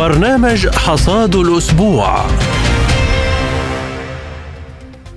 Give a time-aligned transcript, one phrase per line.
[0.00, 2.26] برنامج حصاد الأسبوع.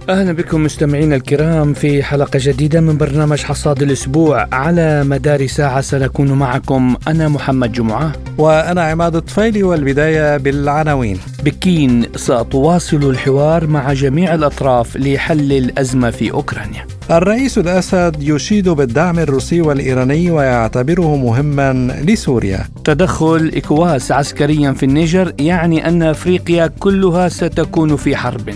[0.09, 4.47] أهلا بكم مستمعينا الكرام في حلقة جديدة من برنامج حصاد الأسبوع.
[4.51, 6.95] على مدار ساعة سنكون معكم.
[7.07, 8.11] أنا محمد جمعة.
[8.37, 11.19] وأنا عماد الطفيلي والبداية بالعناوين.
[11.43, 16.85] بكين ستواصل الحوار مع جميع الأطراف لحل الأزمة في أوكرانيا.
[17.11, 21.73] الرئيس الأسد يشيد بالدعم الروسي والإيراني ويعتبره مهما
[22.07, 22.59] لسوريا.
[22.83, 28.49] تدخل إكواس عسكريا في النيجر يعني أن أفريقيا كلها ستكون في حرب.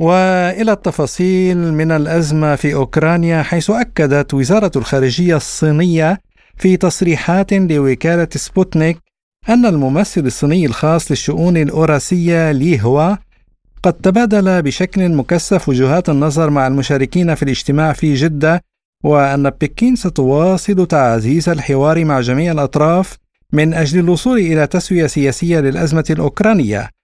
[0.00, 6.20] وإلى التفاصيل من الأزمة في أوكرانيا حيث أكدت وزارة الخارجية الصينية
[6.56, 8.98] في تصريحات لوكالة سبوتنيك
[9.48, 13.16] أن الممثل الصيني الخاص للشؤون الأوراسية لي هوا
[13.82, 18.62] قد تبادل بشكل مكثف وجهات النظر مع المشاركين في الاجتماع في جدة
[19.04, 23.16] وأن بكين ستواصل تعزيز الحوار مع جميع الأطراف
[23.52, 26.99] من أجل الوصول إلى تسوية سياسية للأزمة الأوكرانية.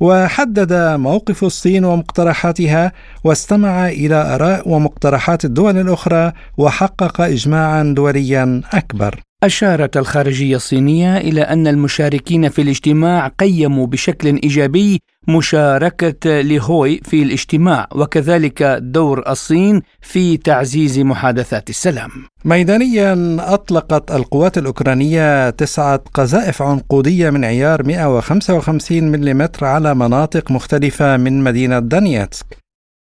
[0.00, 2.92] وحدد موقف الصين ومقترحاتها
[3.24, 9.20] واستمع إلى آراء ومقترحات الدول الأخرى وحقق اجماعا دوليا أكبر.
[9.44, 17.88] أشارت الخارجية الصينية إلى أن المشاركين في الاجتماع قيموا بشكل إيجابي مشاركة ليهوي في الاجتماع
[17.92, 22.10] وكذلك دور الصين في تعزيز محادثات السلام.
[22.44, 31.44] ميدانيا أطلقت القوات الأوكرانية تسعة قذائف عنقودية من عيار 155 ملم على مناطق مختلفة من
[31.44, 32.46] مدينة دانيتسك.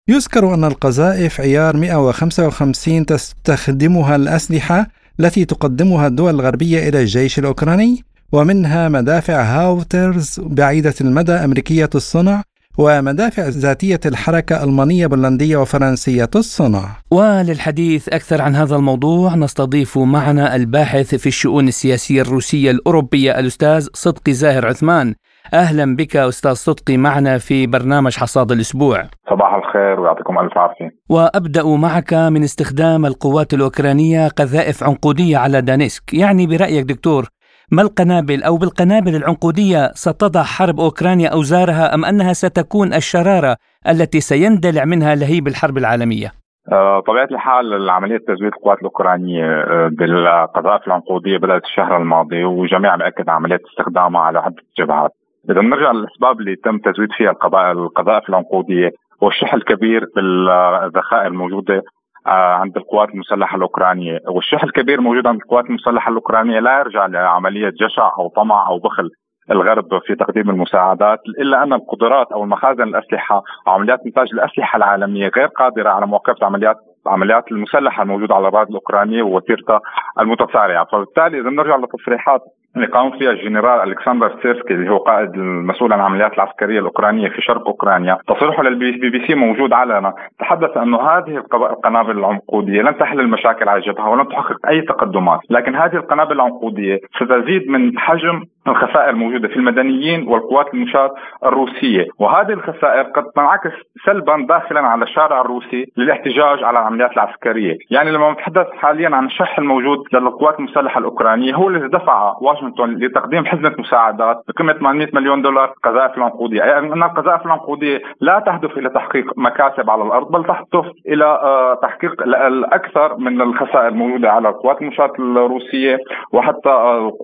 [0.09, 4.87] يذكر أن القذائف عيار 155 تستخدمها الأسلحة
[5.21, 12.43] التي تقدمها الدول الغربية إلى الجيش الأوكراني ومنها مدافع هاوترز بعيدة المدى أمريكية الصنع
[12.79, 16.97] ومدافع ذاتية الحركة ألمانية بولندية وفرنسية الصنع.
[17.11, 24.33] وللحديث أكثر عن هذا الموضوع نستضيف معنا الباحث في الشؤون السياسية الروسية الأوروبية الأستاذ صدقي
[24.33, 25.15] زاهر عثمان.
[25.55, 29.03] أهلا بك أستاذ صدقي معنا في برنامج حصاد الأسبوع.
[29.31, 30.91] صباح الخير ويعطيكم ألف عافية.
[31.11, 37.25] وأبدأ معك من استخدام القوات الأوكرانية قذائف عنقودية على دانيسك، يعني برأيك دكتور
[37.73, 43.57] ما القنابل أو بالقنابل العنقودية ستضع حرب أوكرانيا أوزارها أم أنها ستكون الشرارة
[43.89, 46.33] التي سيندلع منها لهيب الحرب العالمية؟
[46.73, 53.29] آه، طبيعة الحال عملية تزويد القوات الأوكرانية آه، بالقذائف العنقودية بدأت الشهر الماضي وجميعا مأكد
[53.29, 55.13] عملية استخدامها على عدة جبهات
[55.51, 57.31] إذا بنرجع للأسباب اللي تم تزويد فيها
[57.73, 58.91] القذائف العنقودية
[59.23, 61.83] هو الشح الكبير بالذخائر الموجودة
[62.27, 67.69] آه، عند القوات المسلحة الأوكرانية، والشح الكبير موجود عند القوات المسلحة الأوكرانية لا يرجع لعملية
[67.69, 69.11] جشع أو طمع أو بخل
[69.51, 75.31] الغرب في تقديم المساعدات إلا أن القدرات أو المخازن الأسلحة أو عمليات إنتاج الأسلحة العالمية
[75.37, 76.77] غير قادرة على مواكبه عمليات
[77.07, 79.81] عمليات المسلحة الموجودة على الاراضي الاوكرانيه ووتيرتها
[80.21, 82.43] المتسارعة، فبالتالي إذا نرجع لتصريحات
[82.77, 87.43] اللي قام فيها الجنرال ألكسندر سيرسكي اللي هو قائد المسؤول عن العمليات العسكرية الأوكرانية في
[87.43, 93.21] شرق أوكرانيا، تصريحه للبي بي سي موجود علنا، تحدث أنه هذه القنابل العنقودية لن تحل
[93.21, 99.11] المشاكل على الجبهه ولن تحقق أي تقدمات، لكن هذه القنابل العنقودية ستزيد من حجم الخسائر
[99.11, 101.15] الموجودة في المدنيين والقوات المشاة
[101.45, 102.07] الروسية.
[102.19, 103.73] وهذه الخسائر قد تنعكس
[104.07, 107.79] سلبا داخلا على الشارع الروسي للاحتجاج على العمليات العسكرية.
[107.91, 113.47] يعني لما نتحدث حاليا عن الشح الموجود للقوات المسلحة الأوكرانية هو الذي دفع واشنطن لتقديم
[113.47, 116.65] حزمة مساعدات بقيمة 800 مليون دولار قذائف العنقودية.
[116.65, 121.75] أي أن القذائف العنقودية لا تهدف إلى تحقيق مكاسب على الأرض بل تهدف إلى آه،
[121.83, 125.99] تحقيق الأكثر من الخسائر الموجودة على القوات المشاة الروسية
[126.33, 126.71] وحتى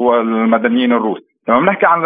[0.00, 1.33] المدنيين الروس.
[1.48, 2.04] لما بنحكي عن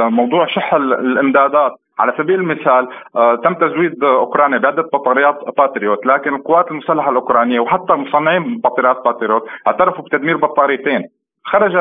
[0.00, 1.72] الموضوع شح الامدادات.
[1.98, 7.92] على سبيل المثال آه، تم تزويد أوكرانيا بعدة بطاريات باتريوت لكن القوات المسلحة الأوكرانية وحتى
[7.92, 11.04] مصنعين بطاريات باتريوت اعترفوا بتدمير بطاريتين.
[11.44, 11.72] خرج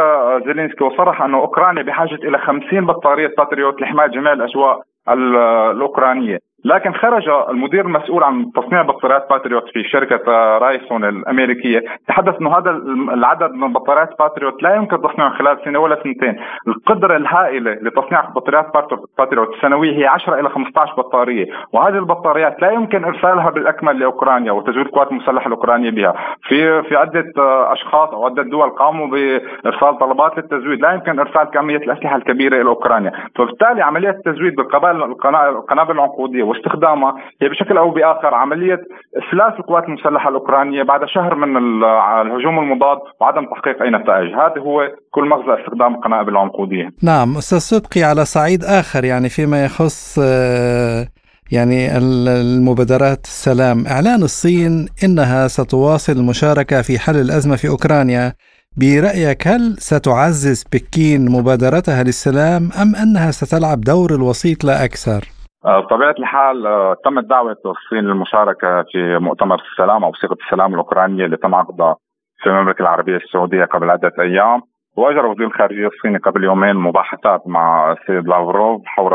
[0.46, 6.40] زيلينسكي وصرح انه أوكرانيا بحاجة إلى 50 بطارية باتريوت لحماية جميع الأجواء الأوكرانية.
[6.66, 11.84] لكن خرج المدير المسؤول عن تصنيع بطاريات باتريوت في شركة رايثيون الأمريكية.
[12.08, 12.72] تحدث إنه هذا
[13.14, 16.36] العدد من بطاريات باتريوت لا يمكن تصنيعه خلال سنة ولا سنتين،
[16.68, 18.72] القدرة الهائلة لتصنيع بطاريات
[19.18, 24.86] باتريوت السنويه هي 10 إلى 15 بطارية، وهذه البطاريات لا يمكن إرسالها بالأكمل لأوكرانيا وتزويد
[24.86, 27.34] القوات المسلحة الأوكرانية بها، في في عدة
[27.72, 32.70] أشخاص أو عدة دول قاموا بإرسال طلبات للتزويد، لا يمكن إرسال كمية الأسلحة الكبيرة إلى
[32.70, 38.80] أوكرانيا، فبالتالي عملية التزويد بالقنابل العنقودية واستخدامها هي بشكل أو بآخر عملية
[39.18, 44.92] إفلاس القوات المسلحة الأوكرانية بعد شهر من الهجوم المضاد وعدم تحقيق أي نتائج، هذا هو
[45.12, 46.90] كل مغزى استخدام القنابل العنقودية.
[47.04, 51.06] نعم أستاذ صدقي على صعيد آخر يعني فيما يخص آه،
[51.52, 58.34] يعني المبادرات السلام إعلان الصين إنها ستواصل المشاركة في حل الأزمة في أوكرانيا
[58.78, 65.35] برأيك هل ستعزز بكين مبادرتها للسلام أم أنها ستلعب دور الوسيط لا أكثر؟
[65.66, 71.26] آه، بطبيعة الحال آه، تمت دعوة الصين للمشاركة في مؤتمر السلام أو صيغة السلام الأوكرانية
[71.26, 71.96] اللي تم عقدها
[72.44, 74.62] في المملكة العربية السعودية قبل عدة أيام.
[74.98, 79.12] وأجرى وزير الخارجية الصيني قبل يومين مباحثات مع السيد لافروف حول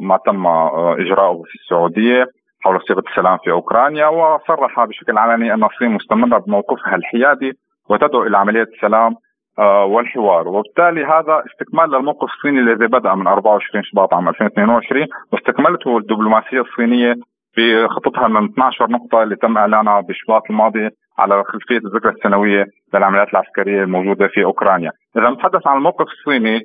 [0.00, 2.26] ما تم آه، إجراؤه في السعودية
[2.64, 4.06] حول صيغه السلام في أوكرانيا.
[4.06, 7.52] وصرح بشكل علني أن الصين مستمرة بموقفها الحيادي
[7.90, 9.14] وتدعو إلى عملية السلام
[9.58, 10.48] والحوار.
[10.48, 17.14] وبالتالي هذا استكمال للموقف الصيني الذي بدأ من 24 شباط عام 2022 واستكملته الدبلوماسية الصينية
[17.56, 23.82] بخطتها من 12 نقطة اللي تم إعلانها بشباط الماضي على خلفية الذكرى السنوية للعمليات العسكرية
[23.82, 24.90] الموجودة في أوكرانيا.
[25.16, 26.60] إذا نتحدث عن الموقف الصيني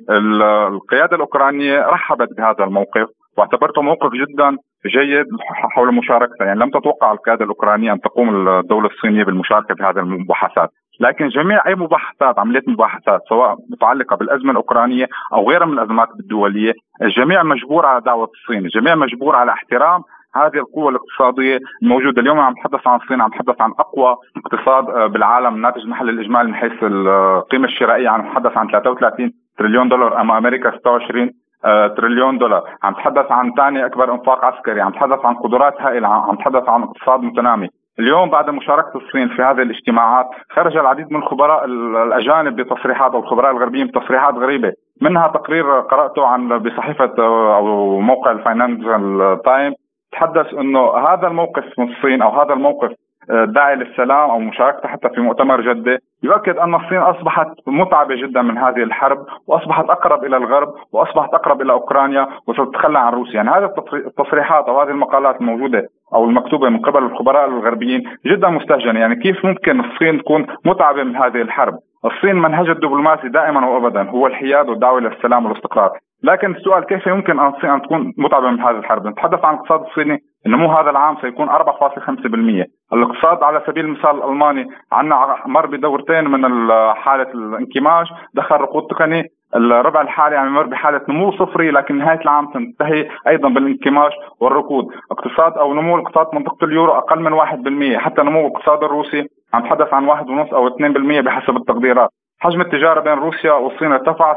[0.68, 3.06] القيادة الأوكرانية رحبت بهذا الموقف
[3.38, 4.56] واعتبرته موقف جدا
[4.86, 5.26] جيد
[5.74, 6.44] حول مشاركته.
[6.44, 10.70] يعني لم تتوقع القيادة الأوكرانية أن تقوم الدولة الصينية بالمشاركة في هذه المباحثات.
[11.00, 16.72] لكن جميع أي مباحثات عملية مباحثات سواء متعلقة بالأزمة الأوكرانية أو غيرها من الأزمات الدولية
[17.02, 20.02] الجميع مجبور على دعوة الصين الجميع مجبور على احترام
[20.36, 22.22] هذه القوة الاقتصادية الموجودة.
[22.22, 26.48] اليوم عم نتحدث عن الصين عم نتحدث عن أقوى اقتصاد آه، بالعالم الناتج المحلي الإجمالي
[26.48, 28.08] من حيث القيمة الشرائية.
[28.08, 31.30] عم نتحدث عن 33 تريليون دولار أما أمريكا 26
[31.64, 32.62] آه، تريليون دولار.
[32.82, 36.82] عم نتحدث عن ثاني أكبر إنفاق عسكري عم نتحدث عن قدرات هائلة عم نتحدث عن
[36.82, 37.68] اقتصاد متنامي.
[38.00, 43.50] اليوم بعد مشاركة الصين في هذه الاجتماعات خرج العديد من الخبراء الأجانب بتصريحات أو الخبراء
[43.50, 44.72] الغربيين بتصريحات غريبة.
[45.00, 47.14] منها تقرير قرأته عن بصحيفة
[47.56, 49.72] أو موقع الفاينانشال تايم
[50.12, 52.90] تحدث إنه هذا الموقف من الصين أو هذا الموقف
[53.30, 58.58] داعي للسلام أو مشاركته حتى في مؤتمر جدة يؤكد أن الصين أصبحت متعبة جدا من
[58.58, 63.74] هذه الحرب وأصبحت أقرب إلى الغرب وأصبحت أقرب إلى أوكرانيا وستتخلى عن روسيا، يعني هذه
[63.92, 65.82] التصريحات أو هذه المقالات الموجودة
[66.14, 71.16] أو المكتوبة من قبل الخبراء الغربيين جدا مستهجنة، يعني كيف ممكن الصين تكون متعبة من
[71.16, 71.74] هذه الحرب؟
[72.04, 75.90] الصين منهجها الدبلوماسي دائما وابدا هو الحياد والدعوة إلى السلام والاستقرار،
[76.22, 80.18] لكن السؤال كيف يمكن الصين أن تكون متعبة من هذه الحرب؟ نتحدث عن الاقتصاد الصيني
[80.46, 81.54] النمو هذا العام سيكون 4.5%
[82.92, 89.24] الاقتصاد على سبيل المثال الألماني عندنا مر بدورتين من حالة الانكماش دخل ركود تقني
[89.56, 95.58] الربع الحالي عم يمر بحالة نمو صفري لكن نهاية العام تنتهي أيضا بالانكماش والركود، اقتصاد
[95.58, 100.06] أو نمو الاقتصاد منطقة اليورو أقل من 1% حتى نمو الاقتصاد الروسي عم تحدث عن
[100.06, 102.10] 1.5 أو 2% بحسب التقديرات،
[102.40, 104.36] حجم التجارة بين روسيا والصين ارتفع 36%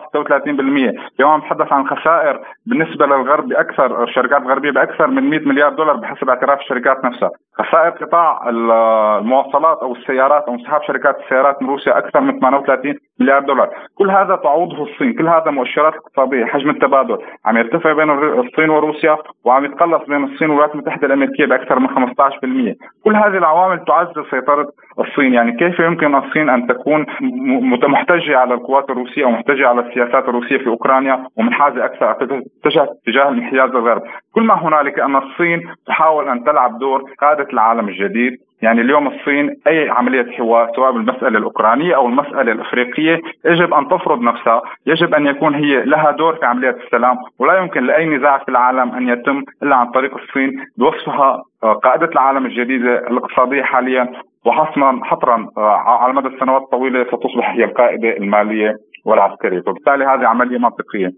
[1.19, 6.29] اليوم نتحدث عن خسائر بالنسبة للغرب بأكثر الشركات الغربية بأكثر من 100 مليار دولار بحسب
[6.29, 7.29] اعتراف الشركات نفسها.
[7.57, 13.39] خسائر قطاع المواصلات أو السيارات أو انسحاب شركات السيارات من روسيا أكثر من 38 مليار
[13.39, 13.69] دولار.
[13.97, 17.17] كل هذا تعوضه الصين كل هذا مؤشرات اقتصادية حجم التبادل.
[17.45, 18.09] عم يرتفع بين
[18.39, 23.85] الصين وروسيا وعم يتقلص بين الصين والولايات المتحدة الأمريكية بأكثر من 15% كل هذه العوامل
[23.85, 24.67] تعزز سيطرة
[24.99, 25.33] الصين.
[25.33, 27.05] يعني كيف يمكن الصين أن تكون
[27.93, 32.13] محتجة على القوات الروسية ومحتجة على السياسات الروسية في أوكرانيا ومنحازة أكثر
[32.63, 34.01] تجاه تجاه الانحياز الغرب.
[34.35, 39.55] كل ما هنالك أن الصين تحاول أن تلعب دور قادة العالم الجديد يعني اليوم الصين
[39.67, 45.27] أي عملية حوار سواء بالمسألة الأوكرانية أو المسألة الأفريقية يجب أن تفرض نفسها، يجب أن
[45.27, 49.43] يكون هي لها دور في عملية السلام، ولا يمكن لأي نزاع في العالم أن يتم
[49.63, 51.41] إلا عن طريق الصين بوصفها
[51.83, 54.11] قائده العالم الجديده الإقتصادية حاليا.
[54.45, 60.57] وحصرا حصرا آه، على مدى السنوات الطويلة ستصبح هي القائدة المالية والعسكرية، وبالتالي هذه عملية
[60.57, 61.11] منطقية.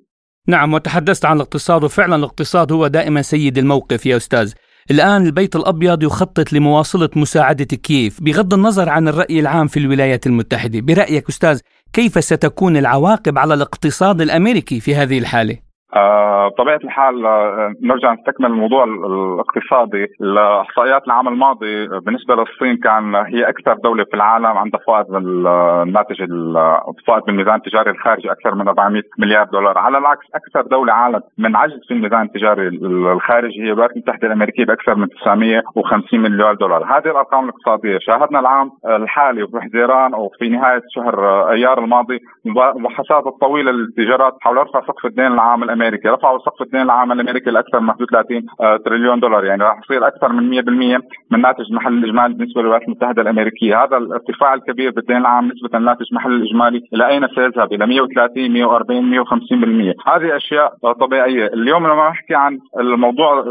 [0.47, 4.53] نعم وتحدثت عن الاقتصاد وفعلا الاقتصاد هو دائما سيد الموقف يا أستاذ.
[4.91, 10.79] الآن البيت الأبيض يخطط لمواصلة مساعدة كييف بغض النظر عن الرأي العام في الولايات المتحدة
[10.81, 11.59] برأيك أستاذ
[11.93, 15.57] كيف ستكون العواقب على الاقتصاد الأمريكي في هذه الحالة؟
[15.93, 23.49] آه، بطبيعة الحال آه، نرجع نستكمل الموضوع الاقتصادي، الإحصائيات العام الماضي بالنسبة للصين كان هي
[23.49, 29.45] أكثر دولة في العالم عندها فائض الناتج الفائض بالميزان التجاري الخارجي أكثر من 400 مليار
[29.45, 32.67] دولار، على العكس أكثر دولة عالم من عجز في الميزان التجاري
[33.13, 38.71] الخارجي هي الولايات المتحدة الأمريكية بأكثر من 950 مليار دولار، هذه الأرقام الاقتصادية، شاهدنا العام
[38.85, 45.05] الحالي وفي حزيران أو في نهاية شهر أيار الماضي المباحثات الطويلة للتجارات حول رفع سقف
[45.05, 49.45] الدين العام الامريكي رفعوا سقف الدين العام الأمريكي لأكثر من 31 آه، تريليون دولار.
[49.45, 51.01] يعني راح يصير أكثر من 100%
[51.31, 53.83] من ناتج المحل الإجمالي بالنسبة للولايات المتحدة الأمريكية.
[53.83, 59.25] هذا الارتفاع الكبير بالدين العام نسبة لناتج المحل الإجمالي إلى أين سيذهب؟ إلى 130 140
[59.25, 61.45] 150% هذه أشياء طبيعية.
[61.45, 63.45] اليوم لما نحكي عن الموضوع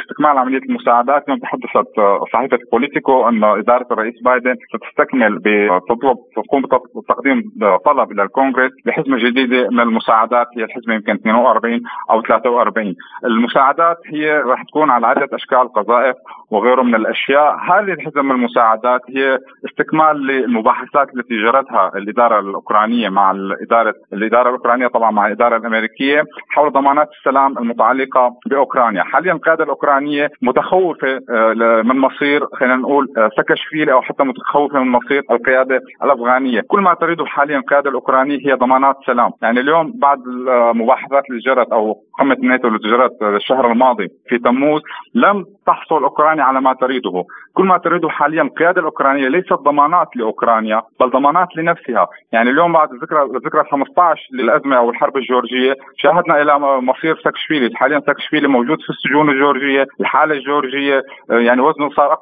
[0.00, 1.86] استكمال عملية المساعدات اليوم تحدثت
[2.32, 6.62] صحيفة بوليتيكو أن إدارة الرئيس بايدن ستستكمل بتطلب تقوم
[6.96, 7.42] بتقديم
[7.84, 10.46] طلب إلى الكونغرس لحزمه جديدة من المساعدات.
[10.56, 16.16] هي الحزمة يمكن 42 42 أو 43 المساعدات هي راح تكون على عدة أشكال قذائف
[16.50, 17.56] وغيره من الأشياء.
[17.56, 25.10] هذه الحزم المساعدات هي استكمال للمباحثات التي جرتها الإدارة الأوكرانية مع الاداره الإدارة الأوكرانية طبعا
[25.10, 32.46] مع الإدارة الأمريكية حول ضمانات السلام المتعلقة بأوكرانيا، حاليا القيادة الأوكرانية متخوفة آه، من مصير
[32.52, 37.58] خلينا نقول آه، سكشفيلي أو حتى متخوفة من مصير القيادة الأفغانية، كل ما تريده حاليا
[37.58, 43.22] القيادة الأوكرانية هي ضمانات سلام، يعني اليوم بعد المباحثات اللي جرت أو قمة الناتو جرت
[43.22, 44.82] الشهر الماضي في تموز
[45.14, 50.82] لم تحصل أوكرانيا على ما تريده، كل ما تريده حاليا القيادة الأوكرانية ليست ضمانات لأوكرانيا
[51.00, 56.58] بل ضمانات لنفسها، يعني اليوم بعد ذكرى ذكرى 15 للأزمة أو الحرب الجورجية شاهدنا إلى
[56.58, 62.18] مصير ساكشفيلي، حاليا ساكشفيلي موجود في السجون الجورجية، الحالة الجورجية يعني وزنه صار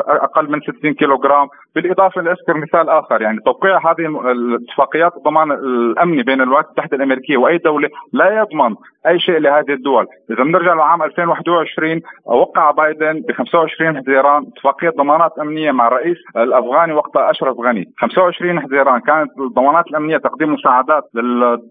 [0.00, 6.40] أقل من 60 كيلوغرام، بالإضافة لأذكر مثال آخر يعني توقيع هذه الاتفاقيات الضمان الامني بين
[6.40, 8.74] الولايات المتحدة الأمريكية وأي دولة لا يضمن
[9.06, 15.38] أي شيء لهذه الدول، إذا بنرجع لعام 2021 وقع بايدن ب 25 حزيران اتفاقية ضمانات
[15.38, 21.04] أمنية مع الرئيس الأفغاني وقتها أشرف غني، 25 حزيران كانت الضمانات الأمنية تقديم مساعدات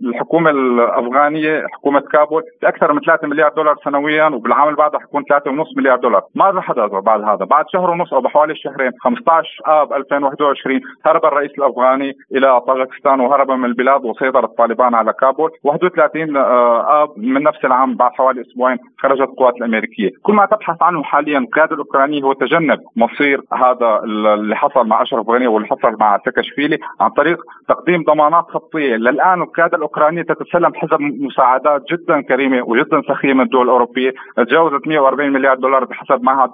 [0.02, 5.78] للحكومة الأفغانية حكومة كابول بأكثر من 3 مليار دولار سنويا وبالعام اللي بعده حيكون 3.5
[5.78, 10.82] مليار دولار، ماذا حدث بعد هذا؟ بعد شهر ونص أو بحوالي شهرين 15 آب 2021
[11.06, 15.52] هرب الرئيس الأفغاني إلى طاجكستان وهرب من البلاد وسيطر الطالبان على كابول.
[15.64, 20.82] 31 آه، آب من نفس العام بعد حوالي أسبوعين خرجت القوات الأمريكية، كل ما تبحث
[20.82, 25.98] عنه حاليا القياده الاوكرانيه هو تجنب مصير هذا اللي حصل مع أشرف غني واللي حصل
[26.00, 27.38] مع ساكاشفيلي عن طريق
[27.68, 33.64] تقديم ضمانات خطية، للآن القياده الاوكرانيه تتسلم حزب مساعدات جدا كريمة وجدا سخيه من الدول
[33.66, 36.50] الأوروبية، تجاوزت 140 مليار دولار بحسب معهد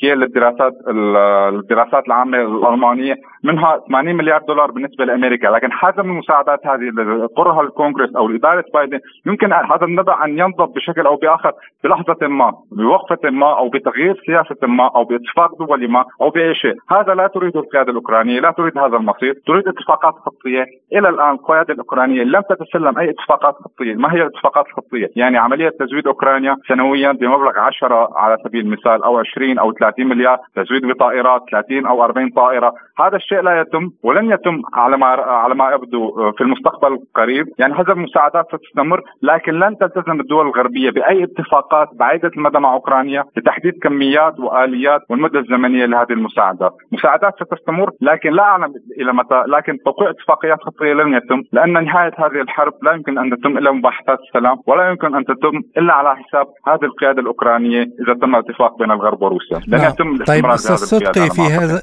[0.00, 2.38] كيل للدراسات الدراسات العامة
[2.74, 8.30] الالمانيه، منها 80 مليار دولار بالنسبة لأمريكا، لكن حجم المساعدات هذه اللي قرها الكونغرس أو
[8.30, 9.00] اداره بايدن.
[9.26, 11.52] يمكن هذا النبع أن ينضب بشكل أو بآخر
[11.84, 16.74] بلحظة ما، بوقفة ما أو بتغيير سياسة ما أو باتفاق دولي ما أو بأي شيء،
[16.90, 21.74] هذا لا تريده القيادة الأوكرانية، لا تريد هذا المصير، تريد اتفاقات خطية، إلى الآن القيادة
[21.74, 27.12] الأوكرانية لم تتسلم أي اتفاقات خطية، ما هي الاتفاقات الخطية؟ يعني عملية تزويد أوكرانيا سنويا
[27.12, 32.30] بمبلغ 10 على سبيل المثال أو 20 أو 30 مليار، تزويد بطائرات 30 أو 40
[32.64, 37.46] طائره، هذا الشيء لا يتم ولن يتم على ما على ما يبدو في المستقبل القريب،
[37.58, 43.24] يعني هذا المساعدات ستستمر لكن لن تلتزم الدول الغربية بأي اتفاقات بعيدة المدى مع أوكرانيا
[43.36, 49.78] لتحديد كميات وآليات والمدة الزمنية لهذه المساعدات، مساعدات ستستمر لكن لا أعلم إلى متى، لكن
[49.84, 54.18] توقيع اتفاقيات خطية لن يتم لأن نهاية هذه الحرب لا يمكن أن تتم إلا مباحثات
[54.28, 58.90] السلام ولا يمكن أن تتم إلا على حساب هذه القيادة الأوكرانية إذا تم الاتفاق بين
[58.90, 59.90] الغرب وروسيا، لن نعم.
[59.90, 61.82] يتم طيب أستاذ في هذا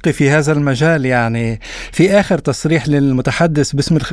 [0.00, 1.60] أستاذ في هذا المجال يعني
[1.92, 4.12] في آخر تصريح للمتحدث باسم الخ...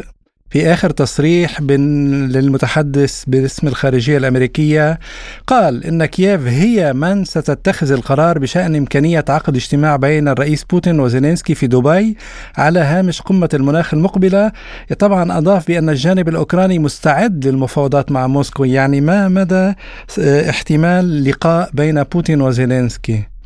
[0.49, 4.99] في آخر تصريح للمتحدث باسم الخارجية الأمريكية
[5.47, 11.55] قال إن كييف هي من ستتخذ القرار بشأن إمكانية عقد اجتماع بين الرئيس بوتين وزيلينسكي
[11.55, 12.17] في دبي
[12.57, 14.51] على هامش قمة المناخ المقبلة.
[14.99, 19.73] طبعا أضاف بأن الجانب الأوكراني مستعد للمفاوضات مع موسكو يعني ما مدى
[20.49, 23.36] احتمال لقاء بين بوتين وزيلينسكي؟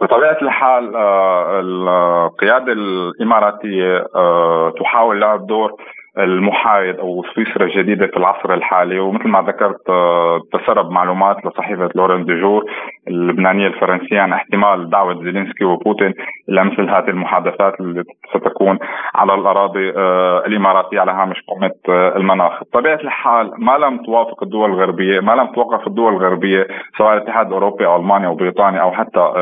[0.00, 5.72] بطبيعة الحال آه، القيادة الإماراتية آه، تحاول لعب دور
[6.18, 8.98] المحايد أو سويسرا الجديدة في العصر الحالي.
[8.98, 12.64] ومثل ما ذكرت آه، تسرب معلومات لصحيفة لوريان لو جور
[13.08, 16.14] اللبنانية الفرنسية عن احتمال دعوة زيلينسكي وبوتين
[16.48, 18.78] إلى مثل هذه المحادثات التي ستكون
[19.14, 24.70] على الأراضي آه، الإماراتية على هامش قمة آه، المناخ، بطبيعة الحال ما لم توافق الدول
[24.70, 26.66] الغربية، ما لم توقف الدول الغربية
[26.98, 29.32] سواء الاتحاد الأوروبي أو ألمانيا أو بريطانيا أو حتى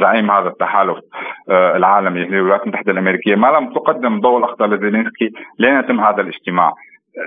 [0.00, 0.98] زعيم هذا التحالف
[1.50, 6.72] العالمي اللي الولايات المتحدة الأمريكية، ما لم تقدم الضوء الاخضر لزيلينسكي لين يتم هذا الاجتماع.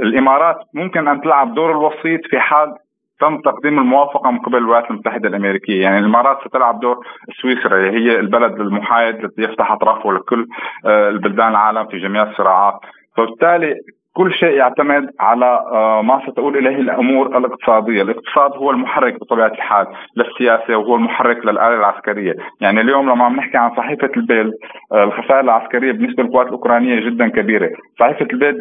[0.01, 2.75] الإمارات ممكن أن تلعب دور الوسيط في حال
[3.19, 7.05] تم تقديم الموافقة من قبل الولايات المتحدة الأمريكية، يعني الإمارات ستلعب دور
[7.41, 10.47] سويسرا هي البلد المحايد الذي يفتح أطرافه لكل
[10.85, 12.79] آه، البلدان العالم في جميع الصراعات،
[13.17, 13.75] فبالتالي
[14.19, 19.87] كل شيء يعتمد على آه، ما ستؤول إليه الأمور الاقتصادية، الاقتصاد هو المحرك بطبيعة الحال
[20.17, 24.51] للسياسة وهو المحرك للآلة العسكرية، يعني اليوم لما عم نحكي عن صحيفة البيل
[24.91, 28.55] آه، الخسائر العسكرية بالنسبة للقوات الأوكرانية جدا كبيرة، صحيفة البيل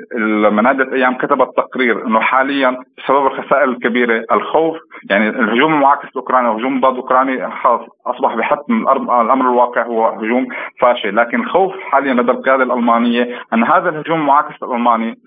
[0.53, 4.77] من عده أيام كتبت تقرير إنه حاليا بسبب الخسائر الكبيرة الخوف
[5.11, 8.89] يعني الهجوم المعاكس لاوكرانيا وهجوم ضد اوكرانيا خاص أصبح بحتم
[9.21, 10.47] الأمر الواقع هو هجوم
[10.81, 15.19] فاشل، لكن الخوف حاليا لدى القيادة الألمانية أن هذا الهجوم المعاكس الألماني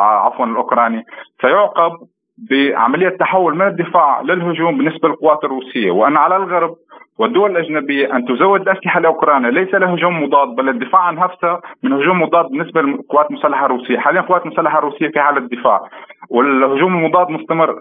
[0.00, 1.06] عفوا الأوكراني
[1.40, 1.92] سيعقب
[2.50, 5.90] بعملية تحول من الدفاع للهجوم بالنسبة للقوات الروسية.
[5.90, 6.76] وان على الغرب
[7.20, 9.50] والدول الأجنبية أن تزود الأسلحة لأوكرانيا.
[9.50, 14.20] ليس لهجوم مضاد بل الدفاع عن نفسها من هجوم مضاد بالنسبة للقوات المسلحة الروسية، حاليا
[14.20, 15.80] القوات المسلحة الروسية في حالة دفاع.
[16.30, 17.80] والهجوم المضاد مستمر.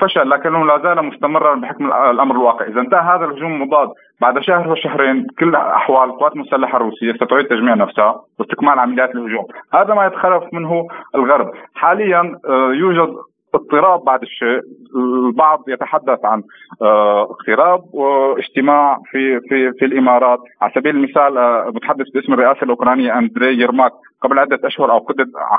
[0.00, 3.88] فشل لكنه لا زال مستمرا بحكم الأمر الواقع، إذا انتهى هذا الهجوم المضاد
[4.20, 9.94] بعد شهر وشهرين كل أحوال القوات المسلحة الروسية ستعيد تجميع نفسها واستكمال عمليات الهجوم، هذا
[9.94, 13.14] ما يتخلف منه الغرب، حاليا آه، يوجد
[13.54, 14.60] اضطراب بعد الشيء
[14.96, 16.42] البعض يتحدث عن
[16.82, 20.38] آه، اقتراب واجتماع في في في الإمارات.
[20.62, 23.92] على سبيل المثال آه، متحدث باسم الرئاسة الأوكرانية أندري يرماك
[24.22, 24.98] قبل عدة أشهر أو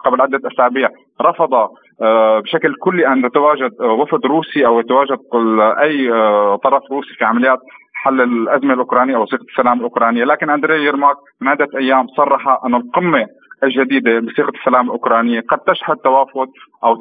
[0.06, 0.90] قبل عدة أسابيع
[1.22, 1.54] رفض
[2.02, 5.20] آه، بشكل كلي أن يتواجد وفد روسي أو يتواجد
[5.80, 6.10] أي
[6.64, 7.60] طرف روسي في عمليات
[7.94, 12.76] حل الأزمة الأوكرانية أو صيغة السلام الأوكرانية، لكن أندري يرماك من عدة أيام صرح أن
[12.76, 13.28] القمة
[13.64, 15.42] الجديدة بصيغة السلام الأوكرانية.
[15.42, 16.48] قد تشهد توافد
[16.84, 16.96] أو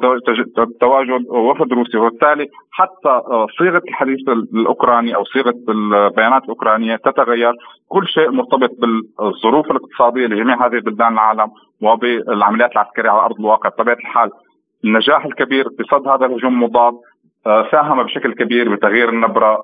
[0.79, 7.53] تواجد وفد روسي وبالتالي حتى آه، صيغة الحديث الأوكراني أو صيغة البيانات الأوكرانية تتغير.
[7.87, 11.51] كل شيء مرتبط بالظروف الاقتصادية لجميع هذه بلدان العالم
[11.81, 13.69] وبالعمليات العسكرية على أرض الواقع.
[13.69, 14.29] بطبيعة الحال
[14.85, 16.93] النجاح الكبير بصد هذا الهجوم المضاد
[17.47, 19.63] آه، ساهم بشكل كبير بتغيير النبرة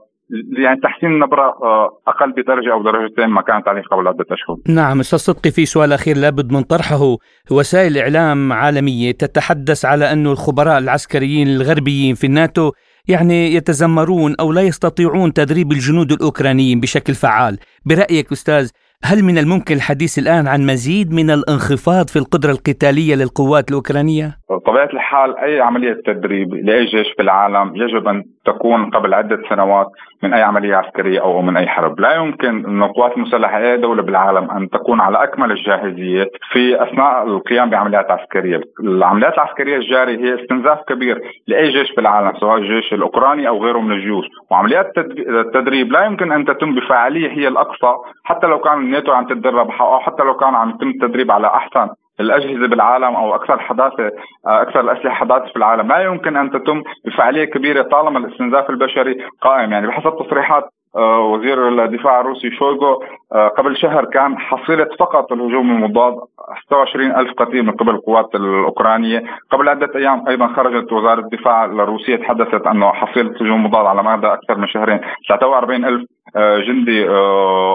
[0.58, 5.00] يعني تحسين النبرة آه، أقل بدرجة أو درجتين ما كانت عليه قبل عدة أشهر نعم
[5.00, 7.18] أستاذ صدقي في سؤال أخير لابد من طرحه.
[7.52, 12.72] وسائل إعلام عالمية تتحدث على أن الخبراء العسكريين الغربيين في الناتو
[13.08, 17.58] يعني يتذمرون أو لا يستطيعون تدريب الجنود الأوكرانيين بشكل فعال.
[17.86, 18.70] برأيك أستاذ
[19.04, 24.90] هل من الممكن الحديث الآن عن مزيد من الانخفاض في القدرة القتالية للقوات الأوكرانية؟ بطبيعة
[24.94, 29.88] الحال أي عملية تدريب لأي جيش في العالم يجب أن تكون قبل عدة سنوات
[30.24, 32.00] من أي عملية عسكرية أو من أي حرب.
[32.00, 37.24] لا يمكن أن القوات المسلحة أي دولة بالعالم أن تكون على أكمل الجاهزية في أثناء
[37.28, 38.62] القيام بعمليات عسكرية.
[38.84, 43.80] العمليات العسكرية الجارية هي استنزاف كبير لأي جيش في العالم سواء الجيش الأوكراني أو غيره
[43.80, 44.26] من الجيوش.
[44.52, 49.72] وعمليات التدريب لا يمكن أن تتم بفاعلية هي الأقصى حتى لو كان الناتو عم تتدرب
[49.72, 51.88] أو حتى لو كان عم يتم التدريب على أحسن
[52.20, 54.12] الأجهزة بالعالم أو أكثر حداثة
[54.46, 55.88] أكثر الأسلحة حداثة في العالم.
[55.88, 59.72] لا يمكن أن تتم بفعالية كبيرة طالما الاستنزاف البشري قائم.
[59.72, 65.72] يعني بحسب تصريحات آه، وزير الدفاع الروسي شويغو آه، قبل شهر كان حصيلة فقط الهجوم
[65.72, 66.14] المضاد
[66.66, 69.24] 26 ألف قتيل من قبل القوات الأوكرانية.
[69.52, 74.28] قبل عدة أيام أيضا خرجت وزارة الدفاع الروسية تحدثت أنه حصيلة الهجوم المضاد على مدى
[74.28, 76.17] أكثر من شهرين 43 ألف آه،
[76.68, 77.10] جندي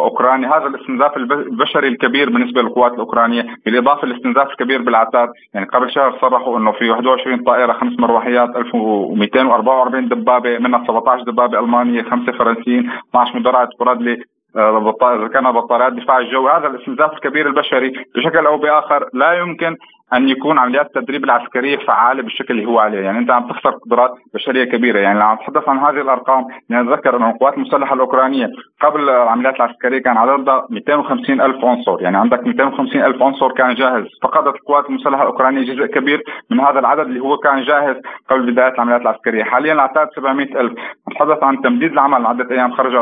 [0.04, 0.46] أوكراني.
[0.46, 6.58] هذا الاستنزاف البشري الكبير بالنسبة للقوات الأوكرانية بالإضافة للاستنزاف الكبير بالعتاد يعني قبل شهر صرحوا
[6.58, 13.38] إنه في 21 طائرة خمس مروحيات 1244 دبابة منها 17 دبابة ألمانية خمسة فرنسيين 12
[13.38, 14.22] مدرعة برادلي
[14.56, 19.76] آه، كان بطاريات دفاع الجو هذا الاستنزاف الكبير البشري بشكل أو بآخر لا يمكن
[20.14, 24.10] أن يكون عمليات التدريب العسكرية فعالة بالشكل اللي هو عليه، يعني أنت عم تخسر قدرات
[24.34, 28.48] بشرية كبيرة، يعني لو عم تتحدث عن هذه الأرقام نتذكر انه القوات المسلحة الأوكرانية
[28.82, 34.06] قبل العمليات العسكرية كان عددها 250 ألف عنصر، يعني عندك 250 ألف عنصر كان جاهز،
[34.22, 37.96] فقدت القوات المسلحة الأوكرانية جزء كبير من هذا العدد اللي هو كان جاهز
[38.30, 40.72] قبل بداية العمليات العسكرية، حاليا العتاد 700 ألف،
[41.10, 42.26] نتحدث عن تمديد العمل.
[42.26, 42.94] عدة أيام خرج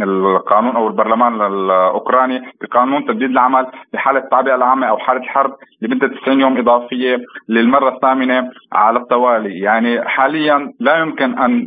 [0.00, 6.40] القانون أو البرلمان الأوكراني بقانون تمديد العمل بحاله التعبئة العامة أو حالة حرب لمدة 90
[6.40, 11.66] يوم إضافية للمرة الثامنة على التوالي، يعني حاليا لا يمكن أن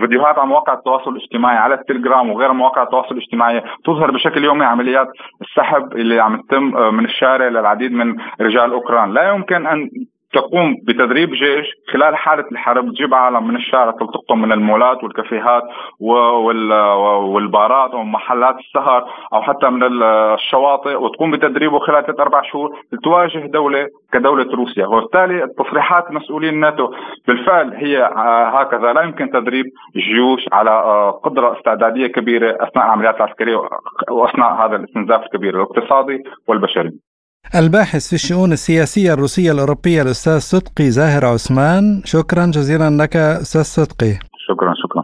[0.00, 5.08] فيديوهات على مواقع التواصل الاجتماعي على التليجرام وغير مواقع التواصل الاجتماعي تظهر بشكل يومي عمليات
[5.40, 9.90] السحب اللي عم تتم من الشارع للعديد من رجال أوكران، لا يمكن أن
[10.32, 15.62] تقوم بتدريب جيش خلال حالة الحرب تجيب عالم من الشارع تلتقطهم من المولات والكافيهات
[17.34, 23.86] والبارات ومحلات السهر أو حتى من الشواطئ وتقوم بتدريبه خلال ثلاث أربع شهور لتواجه دولة
[24.12, 24.86] كدولة روسيا.
[24.86, 26.94] وبالتالي تصريحات مسؤولين الناتو
[27.28, 28.10] بالفعل هي
[28.54, 28.92] هكذا.
[28.92, 29.64] لا يمكن تدريب
[29.96, 30.70] جيوش على
[31.24, 33.56] قدرة استعدادية كبيرة أثناء العمليات العسكرية
[34.10, 36.90] وأثناء هذا الاستنزاف الكبير الاقتصادي والبشري.
[37.54, 42.02] الباحث في الشؤون السياسية الروسية الأوروبية الأستاذ صدقي زاهر عثمان.
[42.04, 44.12] شكرا جزيلا لك أستاذ صدقي.
[44.48, 45.02] شكرا شكرا.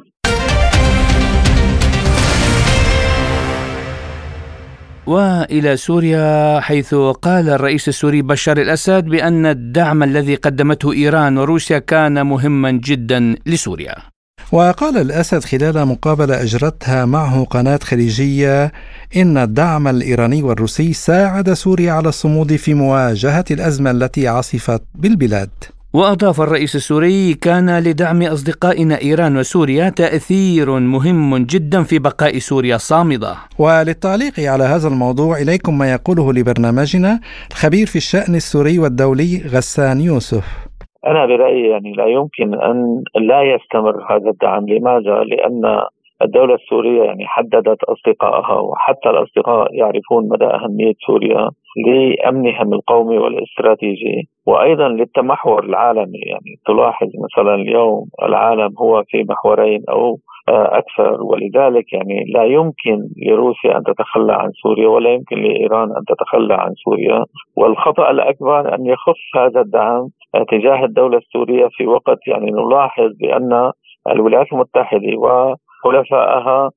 [5.07, 12.27] وإلى سوريا حيث قال الرئيس السوري بشار الأسد بأن الدعم الذي قدمته إيران وروسيا كان
[12.27, 14.16] مهما جدا لسوريا.
[14.53, 18.73] وقال الأسد خلال مقابلة أجرتها معه قناة خليجية
[19.17, 25.51] إن الدعم الإيراني والروسي ساعد سوريا على الصمود في مواجهة الأزمة التي عصفت بالبلاد.
[25.93, 33.35] وأضاف الرئيس السوري كان لدعم أصدقائنا إيران وسوريا تأثير مهم جدا في بقاء سوريا صامدة
[33.59, 40.66] وللتعليق على هذا الموضوع إليكم ما يقوله لبرنامجنا الخبير في الشأن السوري والدولي غسان يوسف.
[41.07, 44.69] أنا برأيي يعني لا يمكن أن لا يستمر هذا الدعم.
[44.69, 45.81] لماذا؟ لأن
[46.23, 51.49] الدولة السورية يعني حددت أصدقائها وحتى الأصدقاء يعرفون مدى أهمية سوريا
[51.87, 54.29] لأمنهم القومي والاستراتيجي.
[54.47, 56.19] وأيضا للتمحور العالمي.
[56.27, 61.23] يعني تلاحظ مثلا اليوم العالم هو في محورين أو أكثر.
[61.23, 66.73] ولذلك يعني لا يمكن لروسيا أن تتخلى عن سوريا ولا يمكن لإيران أن تتخلى عن
[66.85, 67.25] سوريا.
[67.57, 70.09] والخطأ الأكبر أن يخف هذا الدعم
[70.51, 73.73] تجاه الدولة السورية في وقت يعني نلاحظ بأن
[74.11, 76.71] الولايات المتحدة وحلفائها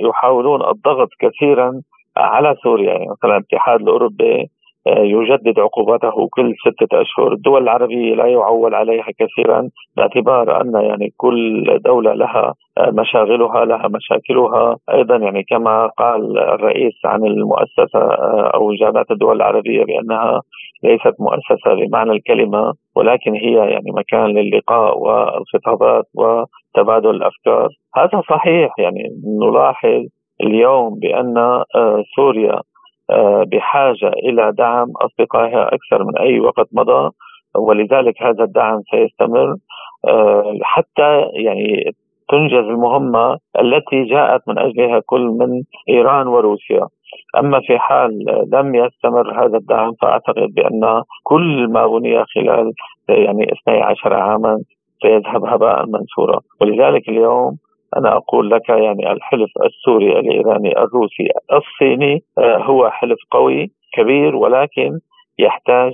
[0.00, 1.72] يحاولون الضغط كثيرا
[2.16, 4.46] على سوريا يعني مثلا الاتحاد الأوروبي آه،
[4.86, 7.32] يجدد عقوباته كل ستة أشهر.
[7.32, 12.54] الدول العربية لا يعول عليها كثيرا باعتبار أن يعني كل دولة لها
[12.88, 14.76] مشاغلها لها مشاكلها.
[14.94, 18.14] أيضا يعني كما قال الرئيس عن المؤسسة
[18.54, 20.40] أو جامعة الدول العربية بأنها
[20.84, 27.68] ليست مؤسسة بمعنى الكلمة ولكن هي يعني مكان للقاء والخطابات وتبادل الأفكار.
[27.96, 29.02] هذا صحيح يعني
[29.42, 30.02] نلاحظ
[30.42, 31.62] اليوم بأن
[32.16, 32.60] سوريا
[33.52, 37.10] بحاجة إلى دعم أصدقائها أكثر من أي وقت مضى
[37.54, 39.56] ولذلك هذا الدعم سيستمر
[40.08, 41.92] آه، حتى يعني
[42.28, 46.86] تنجز المهمة التي جاءت من أجلها كل من إيران وروسيا.
[47.38, 52.72] أما في حال لم يستمر هذا الدعم فأعتقد بأن كل ما بني خلال
[53.08, 54.58] يعني 12 عاما
[55.02, 57.56] سيذهب هباء منثورا، ولذلك اليوم
[57.96, 64.98] أنا أقول لك يعني الحلف السوري الإيراني الروسي الصيني آه، هو حلف قوي كبير ولكن
[65.38, 65.92] يحتاج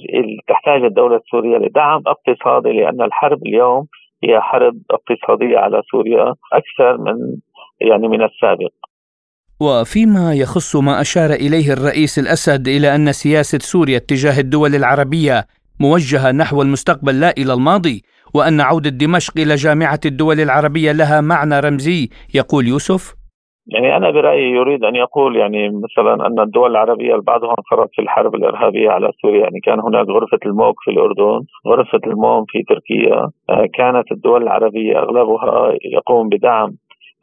[0.48, 3.86] تحتاج الدولة السورية لدعم اقتصادي لأن الحرب اليوم
[4.24, 7.16] هي حرب اقتصادية على سوريا أكثر من
[7.80, 8.72] يعني من السابق.
[9.60, 15.46] وفيما يخص ما أشار إليه الرئيس الأسد إلى أن سياسة سوريا اتجاه الدول العربية
[15.80, 18.02] موجهة نحو المستقبل لا إلى الماضي
[18.36, 23.14] وأن عودة دمشق إلى جامعة الدول العربية لها معنى رمزي يقول يوسف.
[23.74, 28.34] يعني أنا برأيي يريد أن يقول يعني مثلا أن الدول العربية بعضها انخرط في الحرب
[28.34, 29.40] الإرهابية على سوريا.
[29.40, 33.30] يعني كان هناك غرفة الموك في الأردن غرفة الموم في تركيا.
[33.50, 36.70] آه، كانت الدول العربية أغلبها يقوم بدعم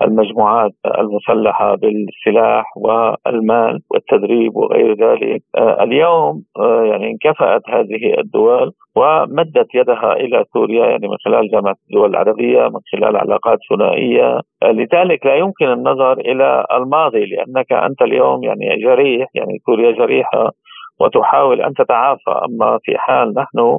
[0.04, 5.42] المجموعات المسلحة بالسلاح والمال والتدريب وغير ذلك.
[5.58, 11.76] آه، اليوم آه، يعني انكفأت هذه الدول ومدت يدها إلى سوريا يعني من خلال جامعة
[11.89, 14.39] الدول العربية من خلال علاقات ثنائية.
[14.63, 20.52] آه، لذلك لا يمكن النظر إلى الماضي لأنك أنت اليوم يعني جريح يعني سوريا جريحة
[21.00, 22.32] وتحاول أن تتعافى.
[22.50, 23.78] أما في حال نحن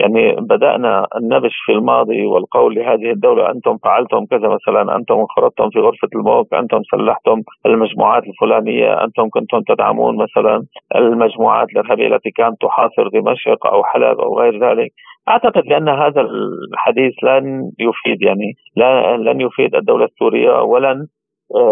[0.00, 5.78] يعني بدأنا النبش في الماضي والقول لهذه الدولة أنتم فعلتم كذا مثلا أنتم انخرطتم في
[5.78, 10.64] غرفة الموت أنتم سلحتم المجموعات الفلانية أنتم كنتم تدعمون مثلا
[10.96, 14.90] المجموعات الإرهابية التي كانت تحاصر دمشق أو حلب أو غير ذلك.
[15.28, 18.52] أعتقد بان هذا الحديث لن يفيد يعني
[19.18, 21.06] لن يفيد الدولة السورية ولن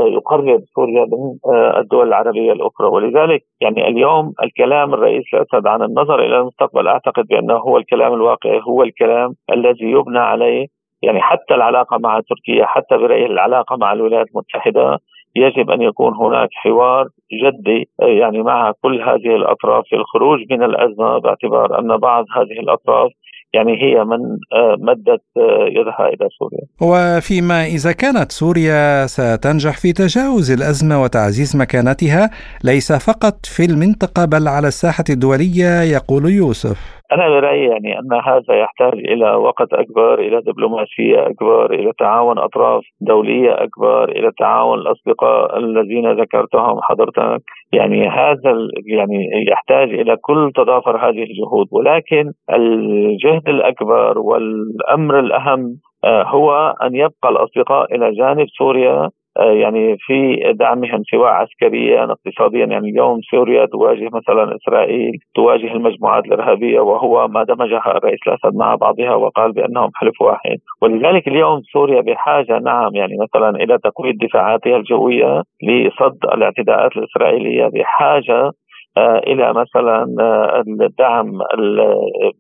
[0.07, 2.89] يقرب سوريا من آه، الدول العربية الأخرى.
[2.89, 8.61] ولذلك يعني اليوم الكلام الرئيس الأسد عن النظر إلى المستقبل أعتقد بأنه هو الكلام الواقعي
[8.69, 10.67] هو الكلام الذي يبنى عليه.
[11.03, 14.99] يعني حتى العلاقة مع تركيا حتى برايي العلاقة مع الولايات المتحدة
[15.37, 17.09] يجب أن يكون هناك حوار
[17.43, 19.85] جدي آه، يعني مع كل هذه الأطراف.
[19.89, 23.11] في الخروج من الأزمة باعتبار أن بعض هذه الأطراف
[23.55, 24.21] يعني هي من
[24.53, 26.65] آه، مدت آه، يدها إلى سوريا.
[26.81, 32.31] وفيما إذا كانت سوريا ستنجح في تجاوز الأزمة وتعزيز مكانتها
[32.65, 37.04] ليس فقط في المنطقة بل على الساحة الدولية يقول يوسف.
[37.13, 42.83] أنا برايي يعني أن هذا يحتاج إلى وقت أكبر، إلى دبلوماسية أكبر، إلى تعاون أطراف
[43.01, 48.53] دولية أكبر، إلى تعاون الأصدقاء الذين ذكرتهم حضرتك، يعني هذا
[48.87, 56.95] يعني يحتاج إلى كل تضافر هذه الجهود، ولكن الجهد الأكبر والأمر الأهم آه، هو أن
[56.95, 62.67] يبقى الأصدقاء إلى جانب سوريا يعني في دعمهم سواء عسكريا اقتصاديا.
[62.67, 68.75] يعني اليوم سوريا تواجه مثلا إسرائيل تواجه المجموعات الإرهابية وهو ما دمجها الرئيس الأسد مع
[68.75, 70.57] بعضها وقال بأنهم حلف واحد.
[70.83, 78.51] ولذلك اليوم سوريا بحاجة نعم يعني مثلا إلى تقويه دفاعاتها الجوية لصد الاعتداءات الإسرائيلية بحاجة
[78.97, 81.39] آه، إلى مثلا آه، الدعم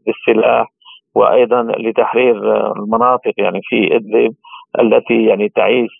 [0.07, 0.66] بالسلاح
[1.14, 2.37] وأيضا لتحرير
[2.76, 4.35] المناطق يعني في إدلب.
[4.80, 5.90] التي يعني تعيش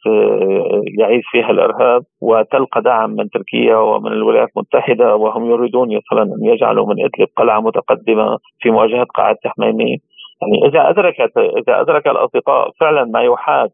[0.98, 6.87] يعيش فيها الإرهاب وتلقى دعم من تركيا ومن الولايات المتحدة وهم يريدون مثلا أن يجعلوا
[6.87, 9.98] من إدلب قلعة متقدمة في مواجهة قاعدة تحميمي
[10.42, 13.70] يعني إذا أدركت إذا أدرك الأصدقاء فعلا ما يحاك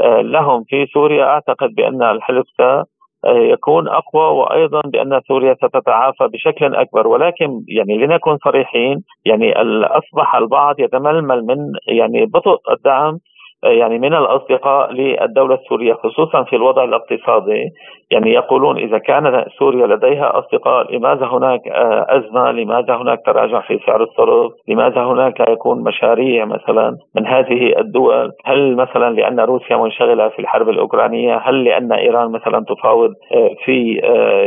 [0.00, 2.46] آه، لهم في سوريا أعتقد بأن الحلف
[3.34, 7.06] يكون أقوى وأيضا بأن سوريا ستتعافى بشكل أكبر.
[7.06, 9.52] ولكن يعني لنكن صريحين يعني
[9.84, 11.56] أصبح البعض يتململ من
[11.88, 13.18] يعني بطء الدعم
[13.64, 17.70] يعني من الأصدقاء للدولة السورية خصوصا في الوضع الاقتصادي
[18.10, 21.60] يعني يقولون إذا كان سوريا لديها أصدقاء لماذا هناك
[22.08, 27.78] أزمة؟ لماذا هناك تراجع في سعر الصرف؟ لماذا هناك لا يكون مشاريع مثلا من هذه
[27.78, 33.10] الدول؟ هل مثلا لأن روسيا منشغلة في الحرب الأوكرانية؟ هل لأن إيران مثلا تفاوض
[33.64, 33.92] في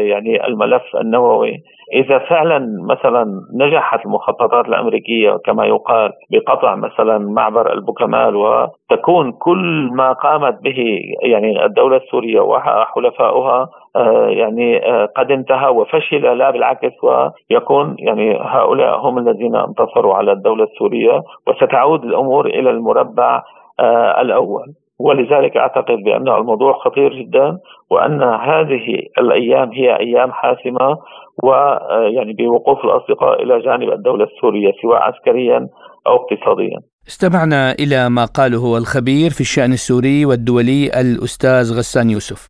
[0.10, 1.58] يعني الملف النووي؟
[1.94, 10.14] إذا فعلا مثلا نجحت المخططات الأمريكية كما يقال بقطع مثلا معبر البوكمال وتكون كل ما
[10.14, 17.96] قامت به يعني الدولة السورية وحلفائها آه، يعني آه، قد انتهى وفشل لا بالعكس ويكون
[18.00, 23.44] يعني هؤلاء هم الذين انتصروا على الدولة السورية وستعود الأمور إلى المربع
[23.80, 24.66] آه، الأول.
[25.00, 27.58] ولذلك أعتقد بأن الموضوع خطير جدا
[27.92, 28.86] وأن هذه
[29.20, 30.98] الأيام هي أيام حاسمة
[31.44, 35.68] ويعني بوقوف الأصدقاء إلى جانب الدولة السورية سواء عسكريا
[36.08, 36.80] أو اقتصاديا.
[37.08, 42.48] استمعنا إلى ما قاله الخبير في الشأن السوري والدولي الأستاذ غسان يوسف.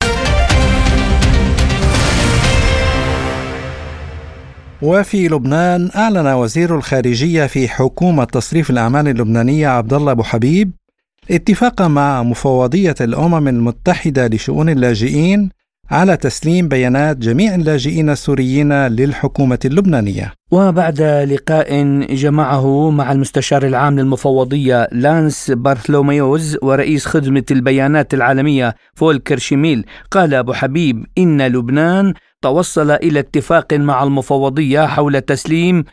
[4.84, 10.79] وفي لبنان أعلن وزير الخارجية في حكومة تصريف الاعمال اللبنانية عبد الله أبو حبيب
[11.32, 15.50] اتفاقا مع مفوضية الأمم المتحدة لشؤون اللاجئين
[15.92, 20.34] على تسليم بيانات جميع اللاجئين السوريين للحكومة اللبنانية.
[20.52, 29.86] وبعد لقاء جمعه مع المستشار العام للمفوضية لانس بارثلوميوز ورئيس خدمة البيانات العالمية فولكر شيميل
[30.12, 35.84] قال أبو حبيب إن لبنان توصل إلى اتفاق مع المفوضية حول تسليم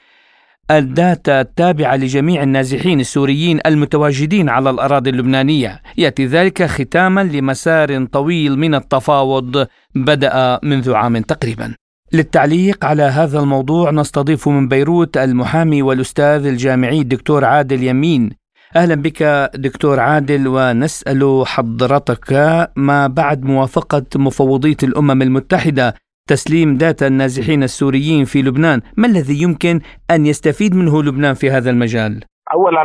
[0.70, 5.82] الداتا التابعة لجميع النازحين السوريين المتواجدين على الأراضي اللبنانية.
[5.98, 11.74] يأتي ذلك ختاما لمسار طويل من التفاوض بدأ منذ عام تقريبا.
[12.12, 18.30] للتعليق على هذا الموضوع نستضيف من بيروت المحامي والأستاذ الجامعي الدكتور عادل يمين.
[18.76, 22.32] أهلا بك دكتور عادل ونسأل حضرتك
[22.76, 25.94] ما بعد موافقة مفوضية الأمم المتحدة
[26.28, 31.70] تسليم داتا النازحين السوريين في لبنان ما الذي يمكن أن يستفيد منه لبنان في هذا
[31.70, 32.84] المجال؟ اولا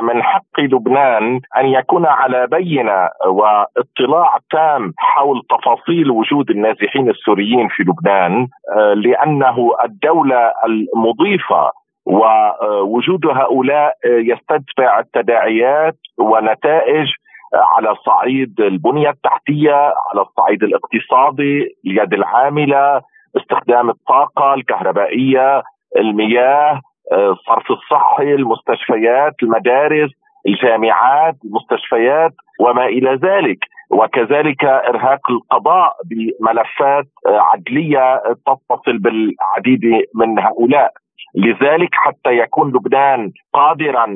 [0.00, 7.82] من حق لبنان أن يكون على بينة واطلاع تام حول تفاصيل وجود النازحين السوريين في
[7.82, 8.48] لبنان
[8.94, 11.70] لأنه الدولة المضيفة
[12.06, 17.06] ووجود هؤلاء يستدفع التداعيات ونتائج
[17.54, 19.74] على صعيد البنية التحتية،
[20.10, 23.00] على الصعيد الاقتصادي، اليد العاملة،
[23.36, 25.62] استخدام الطاقة الكهربائية،
[25.96, 26.80] المياه،
[27.12, 30.10] الصرف الصحي، المستشفيات، المدارس،
[30.46, 33.58] الجامعات، المستشفيات وما إلى ذلك.
[33.90, 39.80] وكذلك إرهاق القضاء بملفات عدلية تتصل بالعديد
[40.14, 40.92] من هؤلاء
[41.34, 44.06] لذلك حتى يكون لبنان قادرا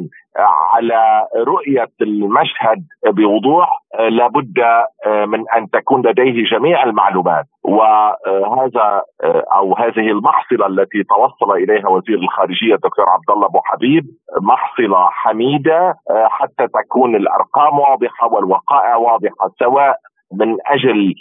[0.74, 3.68] على رؤية المشهد بوضوح
[4.08, 4.64] لابد
[5.26, 7.44] من أن تكون لديه جميع المعلومات.
[7.64, 9.02] وهذا
[9.52, 14.04] أو هذه المحصلة التي توصل إليها وزير الخارجية الدكتور عبد الله أبو حبيب
[14.42, 15.94] محصلة حميدة
[16.28, 19.96] حتى تكون الأرقام واضحة والوقائع واضحة سواء
[20.32, 21.14] من أجل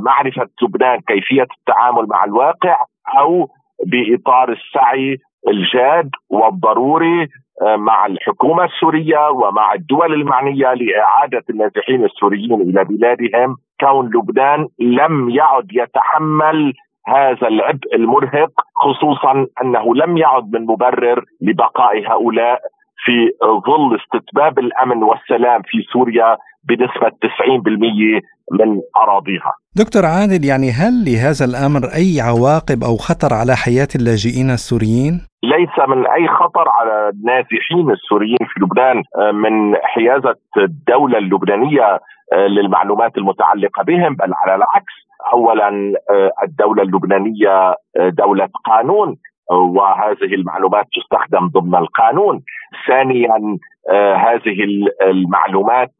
[0.00, 2.76] معرفة لبنان كيفية التعامل مع الواقع
[3.18, 3.48] أو
[3.86, 5.18] بإطار السعي
[5.48, 7.28] الجاد والضروري
[7.62, 15.30] آه، مع الحكومة السورية ومع الدول المعنية لإعادة النازحين السوريين إلى بلادهم كون لبنان لم
[15.30, 16.72] يعد يتحمل
[17.06, 22.60] هذا العبء المرهق خصوصا أنه لم يعد من مبرر لبقاء هؤلاء
[23.04, 28.20] في ظل استتباب الأمن والسلام في سوريا بنسبة 90%
[28.52, 29.52] من أراضيها.
[29.76, 35.88] دكتور عادل يعني هل لهذا الأمر أي عواقب أو خطر على حياة اللاجئين السوريين؟ ليس
[35.88, 42.00] من أي خطر على النازحين السوريين في لبنان آه، من حيازة الدولة اللبنانية
[42.32, 44.94] آه، للمعلومات المتعلقة بهم بل على العكس
[45.32, 45.68] اولا
[46.10, 49.16] آه، الدولة اللبنانية دولة قانون
[49.50, 52.40] وهذه المعلومات تستخدم ضمن القانون
[52.88, 53.58] ثانيا
[54.16, 54.56] هذه
[55.02, 55.92] المعلومات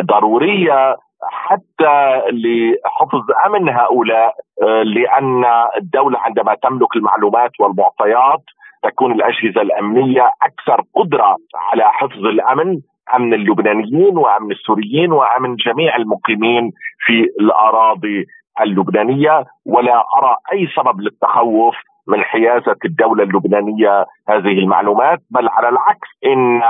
[0.00, 0.96] ضرورية
[1.30, 5.44] حتى لحفظ أمن هؤلاء آه، لأن
[5.76, 8.42] الدولة عندما تملك المعلومات والمعطيات
[8.82, 12.80] تكون الأجهزة الأمنية أكثر قدرة على حفظ الأمن
[13.16, 16.72] أمن اللبنانيين وأمن السوريين وأمن جميع المقيمين
[17.06, 18.26] في الأراضي
[18.60, 19.44] اللبنانية.
[19.66, 21.74] ولا أرى أي سبب للتخوف
[22.08, 26.62] من حيازة الدولة اللبنانية هذه المعلومات بل على العكس إن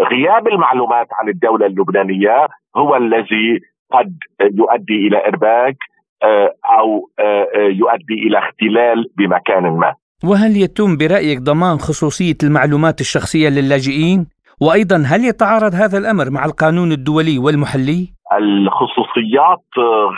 [0.00, 3.60] غياب المعلومات عن الدولة اللبنانية هو الذي
[3.92, 5.76] قد يؤدي إلى إرباك
[6.22, 9.94] آه، أو آه، آه، يؤدي إلى اختلال بمكان ما.
[10.24, 14.26] وهل يتم برأيك ضمان خصوصية المعلومات الشخصية للاجئين؟
[14.60, 19.68] وأيضا هل يتعارض هذا الأمر مع القانون الدولي والمحلي؟ الخصوصيات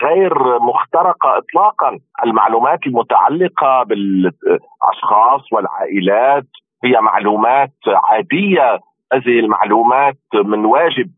[0.04, 6.46] غير مخترقة اطلاقا، المعلومات المتعلقة بالأشخاص والعائلات
[6.84, 8.78] هي معلومات عادية
[9.12, 11.10] هذه المعلومات من واجب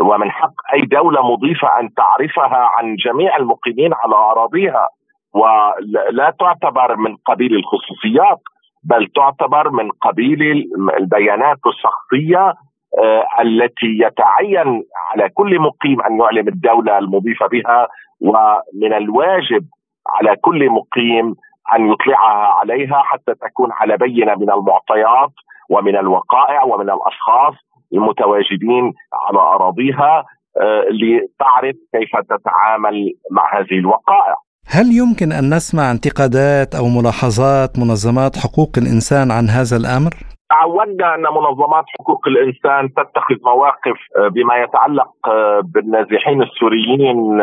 [0.00, 4.88] ومن حق أي دولة مضيفة أن تعرفها عن جميع المقيمين على أراضيها
[5.34, 8.40] ولا تعتبر من قبيل الخصوصيات
[8.84, 12.54] بل تعتبر من قبيل البيانات الشخصية
[12.98, 17.88] آه، التي يتعين على كل مقيم أن يعلم الدولة المضيفة بها
[18.20, 19.64] ومن الواجب
[20.08, 21.34] على كل مقيم
[21.74, 25.30] أن يطلعها عليها حتى تكون على بينة من المعطيات
[25.70, 27.54] ومن الوقائع ومن الأشخاص
[27.92, 28.92] المتواجدين
[29.24, 30.24] على أراضيها
[30.60, 34.36] آه، لتعرف كيف تتعامل مع هذه الوقائع.
[34.70, 40.12] هل يمكن أن نسمع انتقادات أو ملاحظات منظمات حقوق الإنسان عن هذا الأمر؟
[40.50, 47.40] تعودنا أن منظمات حقوق الإنسان تتخذ مواقف آه، بما يتعلق آه، بالنازحين السوريين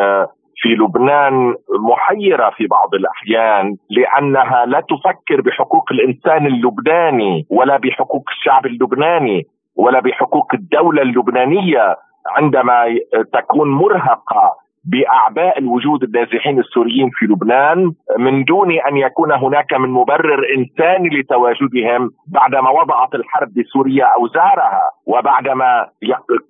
[0.66, 1.56] في لبنان
[1.90, 10.00] محيرة في بعض الأحيان لأنها لا تفكر بحقوق الإنسان اللبناني ولا بحقوق الشعب اللبناني ولا
[10.00, 11.96] بحقوق الدولة اللبنانية
[12.28, 12.86] عندما
[13.34, 20.42] تكون مرهقة بأعباء الوجود النازحين السوريين في لبنان من دون أن يكون هناك من مبرر
[20.58, 25.88] انساني لتواجدهم بعدما وضعت الحرب بسوريا اوزارها وبعدما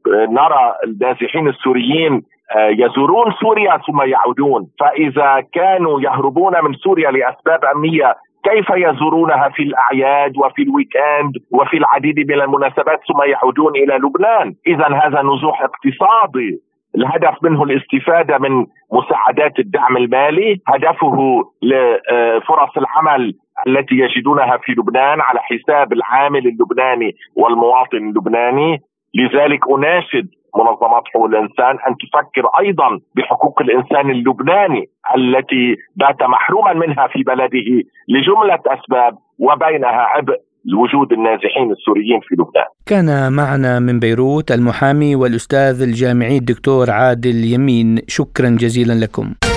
[0.08, 2.24] نرى النازحين السوريين
[2.56, 4.68] يزورون سوريا ثم يعودون.
[4.80, 8.16] فإذا كانوا يهربون من سوريا لأسباب أمنية
[8.50, 14.88] كيف يزورونها في الأعياد وفي الويكند وفي العديد من المناسبات ثم يعودون إلى لبنان؟ اذا
[14.88, 16.60] هذا نزوح اقتصادي.
[16.96, 23.34] الهدف منه الاستفادة من مساعدات الدعم المالي هدفه لفرص العمل
[23.68, 28.82] التي يجدونها في لبنان على حساب العامل اللبناني والمواطن اللبناني.
[29.16, 37.08] لذلك أناشد منظمات حقوق الإنسان أن تفكر أيضا بحقوق الإنسان اللبناني التي بات محروما منها
[37.08, 37.70] في بلده
[38.08, 40.38] لجملة أسباب وبينها عبء
[40.82, 42.66] وجود النازحين السوريين في لبنان.
[42.86, 49.55] كان معنا من بيروت المحامي والأستاذ الجامعي الدكتور عادل يمين، شكرا جزيلا لكم.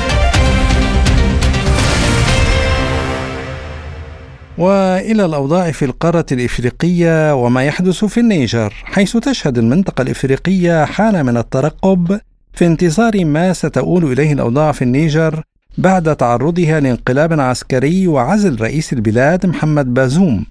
[4.58, 11.36] وإلى الأوضاع في القارة الإفريقية وما يحدث في النيجر حيث تشهد المنطقة الإفريقية حاله من
[11.36, 12.20] الترقب
[12.52, 15.42] في انتظار ما ستؤول إليه الأوضاع في النيجر
[15.78, 20.46] بعد تعرضها لانقلاب عسكري وعزل رئيس البلاد محمد بازوم.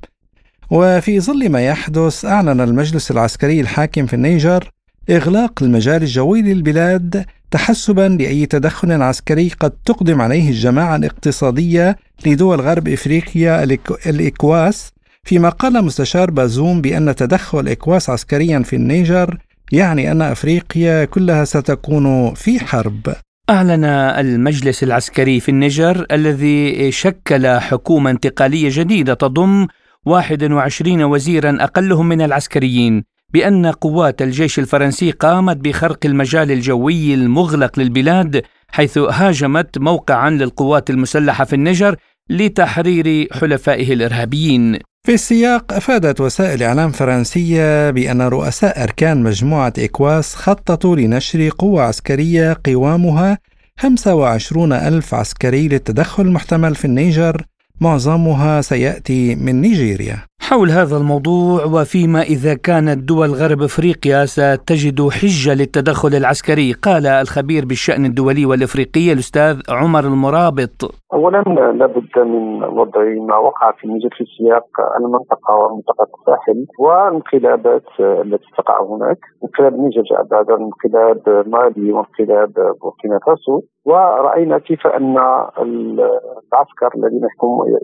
[0.69, 4.71] وفي ظل ما يحدث أعلن المجلس العسكري الحاكم في النيجر
[5.09, 12.87] إغلاق المجال الجوي للبلاد تحسبا لأي تدخل عسكري قد تقدم عليه الجماعة الاقتصادية لدول غرب
[12.87, 13.63] إفريقيا
[14.05, 14.91] الإيكواس
[15.23, 19.37] فيما قال مستشار بازوم بأن تدخل إيكواس عسكريا في النيجر
[19.71, 23.15] يعني أن إفريقيا كلها ستكون في حرب.
[23.49, 29.67] أعلن المجلس العسكري في النيجر الذي شكل حكومة انتقالية جديدة تضم
[30.05, 33.03] 21 وزيرا أقلهم من العسكريين.
[33.33, 41.45] بأن قوات الجيش الفرنسي قامت بخرق المجال الجوي المغلق للبلاد حيث هاجمت موقعا للقوات المسلحة
[41.45, 41.95] في النيجر
[42.29, 50.95] لتحرير حلفائه الإرهابيين في السياق أفادت وسائل إعلام فرنسية بأن رؤساء أركان مجموعة إكواس خططوا
[50.95, 53.37] لنشر قوة عسكرية قوامها
[53.79, 57.43] 25 ألف عسكري للتدخل المحتمل في النيجر
[57.81, 60.17] معظمها سيأتي من نيجيريا.
[60.49, 67.65] حول هذا الموضوع وفيما إذا كانت دول غرب أفريقيا ستجد حجة للتدخل العسكري، قال الخبير
[67.69, 70.75] بالشأن الدولي والإفريقي الأستاذ عمر المرابط.
[71.13, 71.41] اولا
[71.79, 78.77] لابد من وضع ما وقع في النيجر في سياق المنطقة ومنطقة الساحل والانقلابات التي تقع
[78.91, 79.73] هناك، انقلاب
[80.09, 83.61] جاء بعد انقلاب مالي وانقلاب بوركينا فاسو.
[83.85, 85.17] ورأينا كيف أن
[85.63, 87.21] العسكر الذين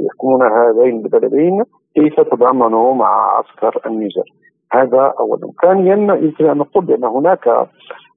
[0.06, 1.63] يحكمون هذين البلدين
[1.95, 4.23] كيف تضامنوا مع عسكر النيجر؟
[4.71, 7.67] هذا أولا ثانيا يمكن أن نقول بأن هناك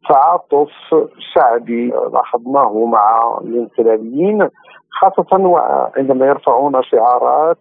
[0.09, 0.71] تعاطف
[1.35, 4.49] شعبي لاحظناه مع الانقلابيين.
[5.01, 5.59] خاصة
[5.97, 7.59] عندما يرفعون شعارات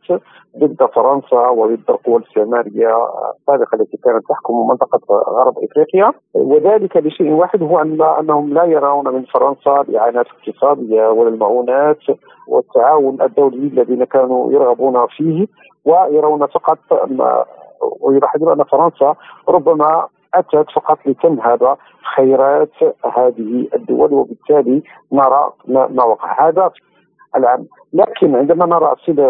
[0.57, 3.07] ضد فرنسا وضد القوى الاستعمارية
[3.39, 6.11] السابقة التي كانت تحكم منطقة غرب إفريقيا.
[6.33, 11.99] وذلك لشيء واحد هو أن أنهم لا يرون من فرنسا الاعانات الاقتصادية ولا المعونات
[12.47, 15.47] والتعاون الدولي الذين كانوا يرغبون فيه
[15.85, 16.77] ويرون فقط
[18.01, 19.15] ويلاحظون أن فرنسا
[19.49, 21.77] ربما أتت فقط لتنهب
[22.15, 22.73] خيرات
[23.17, 26.47] هذه الدول وبالتالي نرى ما وقع.
[26.47, 26.71] هذا
[27.37, 29.29] العام لكن عندما نرى سيدا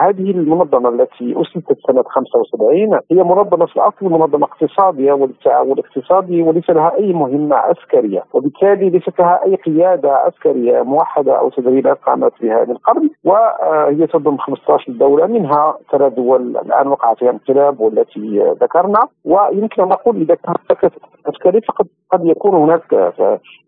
[0.00, 6.70] هذه المنظمة التي أسست سنة 75 هي منظمة في الأصل منظمة اقتصادية وللتعاون الاقتصادي وليس
[6.70, 8.24] لها أي مهمة عسكرية.
[8.32, 13.10] وبالتالي ليست لها أي قيادة عسكرية موحدة أو تدريبات قامت بها من قبل.
[13.24, 19.00] وهي تضم 15 دولة منها ثلاث دول الآن وقع فيها انقلاب والتي ذكرنا.
[19.24, 20.92] ويمكن أن نقول إذا كانت
[21.26, 23.12] عسكرية فقد قد يكون هناك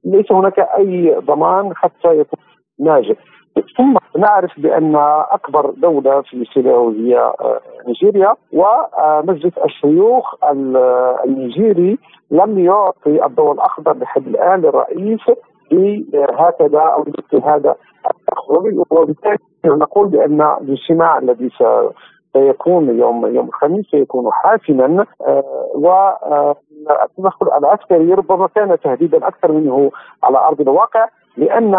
[0.04, 2.38] ليس هناك أي ضمان حتى يكون
[2.80, 3.16] ناجح.
[3.76, 4.96] ثم نعرف بأن
[5.30, 10.34] أكبر دولة في سيلاو هي آه، نيجيريا ومجلس الشيوخ
[11.24, 11.98] النيجيري
[12.30, 15.20] لم يعطي الضوء الأخضر لحد الآن للرئيس
[15.70, 17.04] بهكذا أو
[17.44, 17.74] هذا
[18.90, 21.50] وبالتالي نقول بأن الاجتماع الذي
[22.32, 29.90] سيكون يوم يوم الخميس سيكون حاسما آه، والتدخل العسكري ربما كان تهديدا أكثر منه
[30.22, 31.08] على أرض الواقع.
[31.36, 31.74] لأن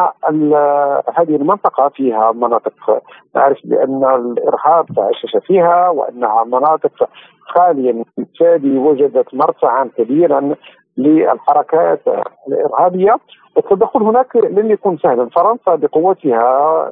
[1.15, 3.01] هذه المنطقة فيها مناطق
[3.35, 10.55] نعرف بأن الإرهاب تعشش فيها وأنها مناطق خالية من بالتالي وجدت مرتعا كبيرا
[10.97, 12.01] للحركات
[12.47, 13.15] الإرهابية.
[13.57, 15.29] التدخل هناك لن يكون سهلا.
[15.29, 16.91] فرنسا بقوتها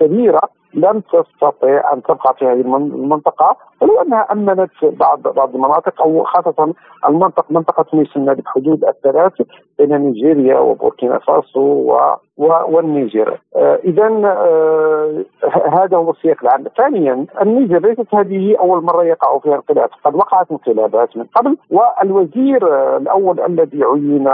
[0.00, 0.40] كبيرة.
[0.76, 6.74] لم تستطع أن تبقى في هذه المنطقة ولو أنها أمنت بعض بعض المناطق أو خاصة
[7.08, 9.32] المنطقة منطقة ما يسمى بالحدود الثلاث
[9.78, 11.96] بين نيجيريا وبوركينا فاسو
[12.36, 13.40] والنيجر.
[13.56, 15.24] آه اذا آه
[15.72, 16.64] هذا هو السياق العام.
[16.76, 19.88] ثانيا النيجر ليست هذه أول مرة يقع فيها انقلاب.
[20.04, 24.28] قد وقعت انقلابات من قبل والوزير آه الأول الذي عين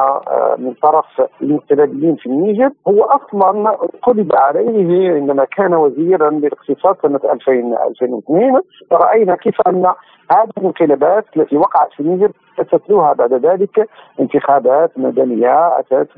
[0.58, 3.70] من طرف الانقلابيين في النيجر هو أصلا
[4.02, 7.52] قلب عليه عندما كان وزيرا للاقتصاد سنة 2000
[7.88, 8.60] 2002
[8.92, 9.86] رأينا كيف أن
[10.30, 13.88] هذه الانقلابات التي وقعت في النيجر ستتلوها بعد ذلك.
[14.20, 16.08] انتخابات مدنية أتت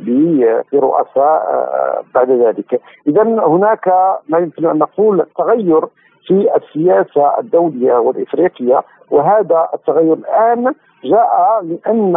[0.73, 2.81] برؤساء آه، بعد ذلك.
[3.07, 3.89] اذا هناك
[4.29, 5.87] ما يمكن أن نقول تغير
[6.27, 10.75] في السياسة الدولية والإفريقية وهذا التغير الآن
[11.05, 12.17] جاء لأن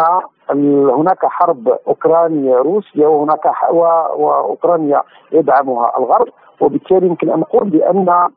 [0.89, 5.01] هناك حرب اوكرانيا روسيا وهناك واوكرانيا
[5.31, 6.27] يدعمها الغرب.
[6.61, 8.27] وبالتالي يمكن أن نقول بأن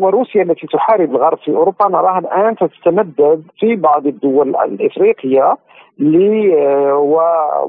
[0.00, 5.56] وروسيا التي تحارب الغرب في أوروبا نراها الآن تتمدد في بعض الدول الإفريقية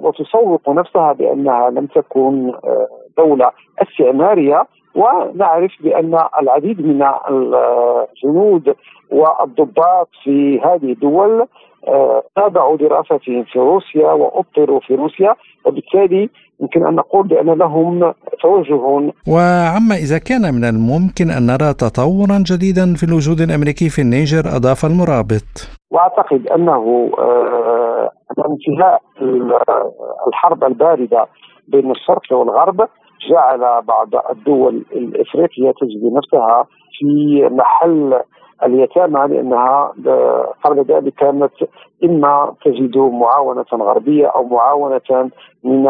[0.02, 2.88] وتسوق نفسها بأنها لم تكن آه،
[3.18, 3.52] دولة
[3.82, 4.64] استعمارية.
[4.96, 8.76] ونعرف بأن العديد من الجنود
[9.12, 11.46] والضباط في هذه الدول
[12.36, 15.36] تابعوا دراستهم في روسيا واضطروا في روسيا.
[15.66, 16.30] وبالتالي
[16.62, 22.94] يمكن أن نقول بأن لهم توجه وعما إذا كان من الممكن أن نرى تطورا جديدا
[22.94, 25.50] في الوجود الأمريكي في النيجر أضاف المرابط.
[25.92, 28.10] وأعتقد أنه آه،
[28.52, 29.02] انتهاء
[30.28, 31.26] الحرب الباردة
[31.68, 32.88] بين الشرق والغرب
[33.30, 36.66] جعل بعض الدول الإفريقية تجد نفسها
[37.00, 38.22] في محل
[38.64, 39.94] اليتامى لأنها
[40.64, 41.52] قبل ذلك كانت
[42.04, 45.30] إما تجد معاونة غربية أو معاونة
[45.64, 45.84] من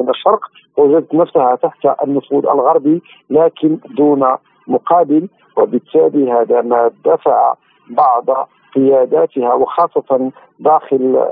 [0.00, 0.40] من الشرق
[0.76, 4.36] وجدت نفسها تحت النفوذ الغربي لكن دون
[4.66, 7.54] مقابل وبالتالي هذا ما دفع
[7.90, 10.30] بعض قياداتها وخاصة
[10.60, 11.26] داخل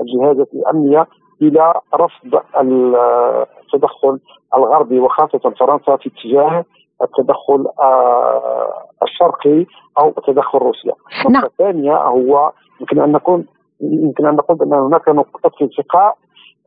[0.00, 1.06] الجهازات الأمنية
[1.42, 4.18] إلى رفض التدخل
[4.56, 6.64] الغربي وخاصة فرنسا في اتجاه
[7.04, 9.66] التدخل آه، الشرقي
[9.98, 10.92] أو تدخل روسيا.
[11.26, 11.44] النقطه نعم.
[11.44, 13.46] الثانية هو يمكن أن نكون
[13.80, 16.16] يمكن أن نقول ان هناك نقطة التقاء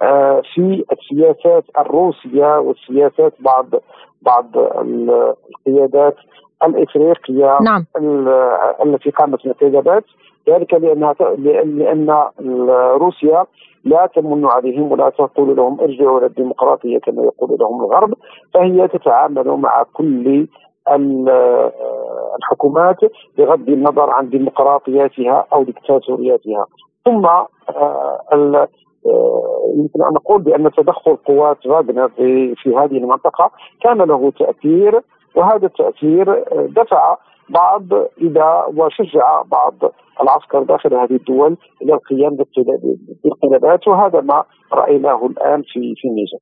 [0.01, 3.65] آه، في السياسات الروسية والسياسات بعض
[4.21, 6.15] بعض القيادات
[6.63, 7.85] الإفريقية نعم.
[8.85, 10.03] التي قامت بالانتخابات
[10.49, 12.23] ذلك لانها لأن
[12.97, 13.45] روسيا
[13.83, 18.13] لا تمن عليهم ولا تقول لهم ارجعوا إلى الديمقراطية كما يقول لهم الغرب.
[18.53, 20.47] فهي تتعامل مع كل
[22.37, 22.97] الحكومات
[23.37, 26.65] بغض النظر عن ديمقراطياتها أو ديكتاتورياتها.
[27.05, 27.47] ثم آه،
[28.33, 28.67] آه،
[29.75, 32.09] يمكن أن نقول بأن تدخل قوات فاغنر
[32.55, 33.51] في هذه المنطقة
[33.81, 35.01] كان له تأثير
[35.35, 37.17] وهذا التأثير آه، دفع
[37.49, 37.83] بعض
[38.21, 39.73] اذا وشجع بعض
[40.21, 46.37] العسكر داخل هذه الدول إلى القيام بالانقلابات وهذا ما رأيناه الآن في في النيجر.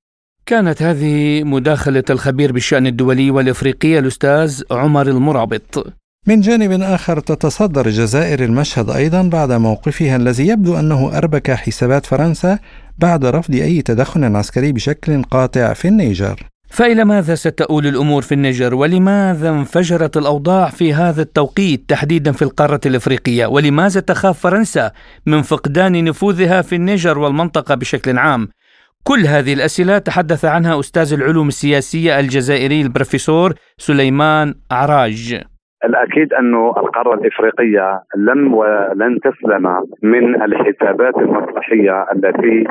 [0.46, 5.86] كانت هذه مداخلة الخبير بالشأن الدولي والإفريقي الأستاذ عمر المرابط
[6.28, 12.60] من جانب آخر تتصدر الجزائر المشهد أيضا بعد موقفها الذي يبدو أنه أربك حسابات فرنسا
[13.00, 18.76] بعد رفض أي تدخل عسكري بشكل قاطع في النيجر فإلى ماذا ستؤول الأمور في النيجر
[18.76, 24.92] ولماذا انفجرت الأوضاع في هذا التوقيت تحديدا في القارة الإفريقية؟ ولماذا تخاف فرنسا
[25.28, 28.48] من فقدان نفوذها في النيجر والمنطقة بشكل عام؟
[29.04, 35.42] كل هذه الأسئلة تحدث عنها أستاذ العلوم السياسية الجزائري البروفيسور سليمان عراج
[35.86, 42.64] الأكيد انه القارة الإفريقية لم ولن تسلم من الحسابات المصلحيه التي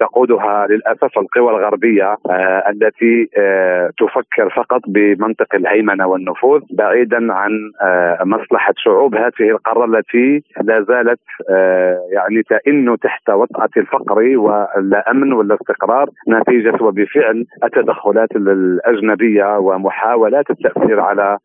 [0.00, 7.50] تقودها للأسف القوى الغربية آه، التي آه، تفكر فقط بمنطق الهيمنة والنفوذ بعيدا عن
[8.24, 9.14] مصلحة شعوب.
[9.14, 11.20] هذه القارة التي لا زالت
[12.12, 21.00] يعني تئن تحت وطأة الفقر واللا أمن ولا استقرار نتيجة وبفعل التدخلات الأجنبية ومحاولات التأثير
[21.00, 21.38] على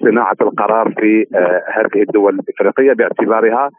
[0.00, 1.26] صناعة القرار في
[1.74, 3.70] هذه الدول الإفريقية باعتبارها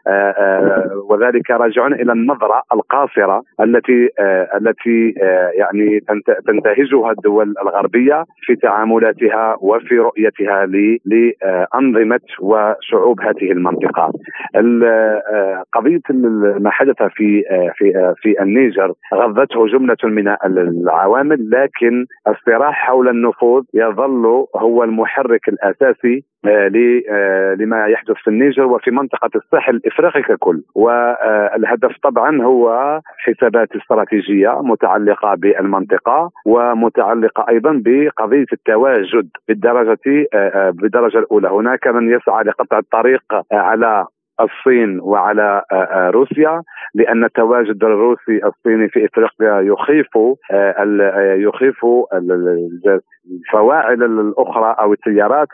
[1.10, 4.08] وذلك راجع إلى النظرة القاصرة التي
[4.54, 5.14] التي
[5.58, 6.00] يعني
[6.46, 10.66] تنتهجها الدول الغربية في تعاملاتها وفي رؤيتها
[11.04, 14.12] لأنظمة وشعوب هذه المنطقة.
[15.72, 16.00] قضية
[16.60, 17.42] ما حدث في
[17.76, 25.96] في في النيجر غضته جملة من العوامل لكن الصراع حول النفوذ يظل هو المحرك الأساسي
[26.16, 26.35] آه، آه،
[27.60, 30.62] لما يحدث في النيجر وفي منطقة الساحل الإفريقي ككل.
[30.74, 41.48] والهدف طبعا هو حسابات استراتيجية متعلقة بالمنطقة ومتعلقة أيضا بقضية التواجد بالدرجة آه، بالدرجة الأولى.
[41.48, 43.22] هناك من يسعى لقطع الطريق
[43.52, 44.06] على
[44.40, 45.62] الصين وعلى
[46.14, 46.62] روسيا
[46.94, 50.08] لأن التواجد الروسي الصيني في إفريقيا يخيف
[51.36, 51.86] يخيف
[53.30, 55.48] الفواعل الأخرى أو التيارات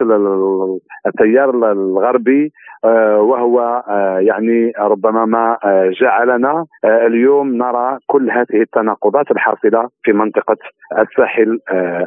[1.06, 2.52] التيار الغربي
[2.84, 10.12] آه، وهو آه، يعني ربما ما آه، جعلنا اليوم نرى كل هذه التناقضات الحاصلة في
[10.12, 10.56] منطقة
[10.98, 11.58] الساحل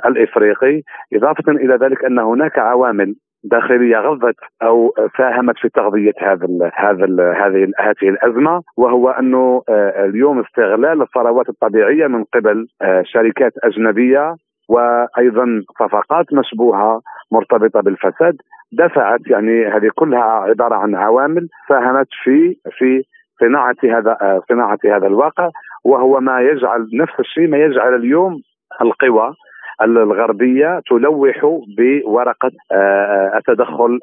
[0.06, 0.82] الإفريقي.
[1.14, 3.16] إضافة إلى ذلك أن هناك عوامل
[3.52, 9.62] داخليه غضت أو ساهمت في تغذية هذا ال هذا ال هذه هذه الأزمة وهو أنه
[10.10, 12.68] اليوم استغلال الثروات الطبيعية من قبل
[13.04, 14.36] شركات أجنبية
[14.70, 15.46] وأيضا
[15.80, 18.38] صفقات مشبوهة مرتبطة بالفساد
[18.72, 23.04] دفعت يعني هذه كلها عبارة عن عوامل ساهمت في في
[23.40, 25.50] صناعة هذا صناعة هذا الواقع
[25.86, 28.42] وهو ما يجعل نفس الشيء ما يجعل اليوم
[28.82, 29.34] القوى
[29.82, 34.00] الغربية تلوح بورقة آه، التدخل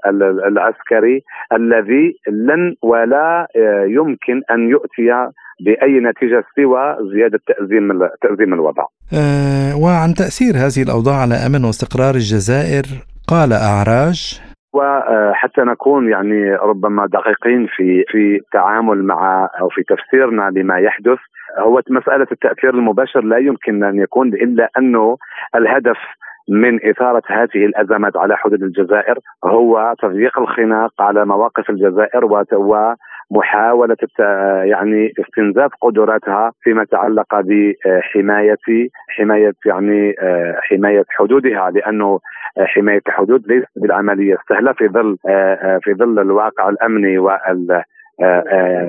[0.46, 8.84] العسكري الذي لن ولا آه، يمكن أن يؤتي بأي نتيجة سوى زيادة تأزيم تأزيم الوضع.
[9.14, 12.84] أه وعن تأثير هذه الأوضاع على أمن واستقرار الجزائر
[13.28, 14.40] قال أعراج
[14.72, 21.18] وحتى نكون يعني ربما دقيقين في في التعامل مع أو في تفسيرنا لما يحدث
[21.58, 25.16] هو مسألة التأثير المباشر لا يمكن أن يكون إلا أنه
[25.54, 25.98] الهدف
[26.48, 32.24] من إثارة هذه الأزمات على حدود الجزائر هو تضييق الخناق على مواقف الجزائر
[33.30, 33.96] ومحاولة
[34.64, 40.14] يعني استنزاف قدراتها فيما تعلق بحماية حماية يعني
[40.62, 42.20] حماية حدودها لأنه
[42.58, 45.16] حماية الحدود ليست بالعملية السهلة في ظل
[45.82, 47.82] في ظل الواقع الأمني وال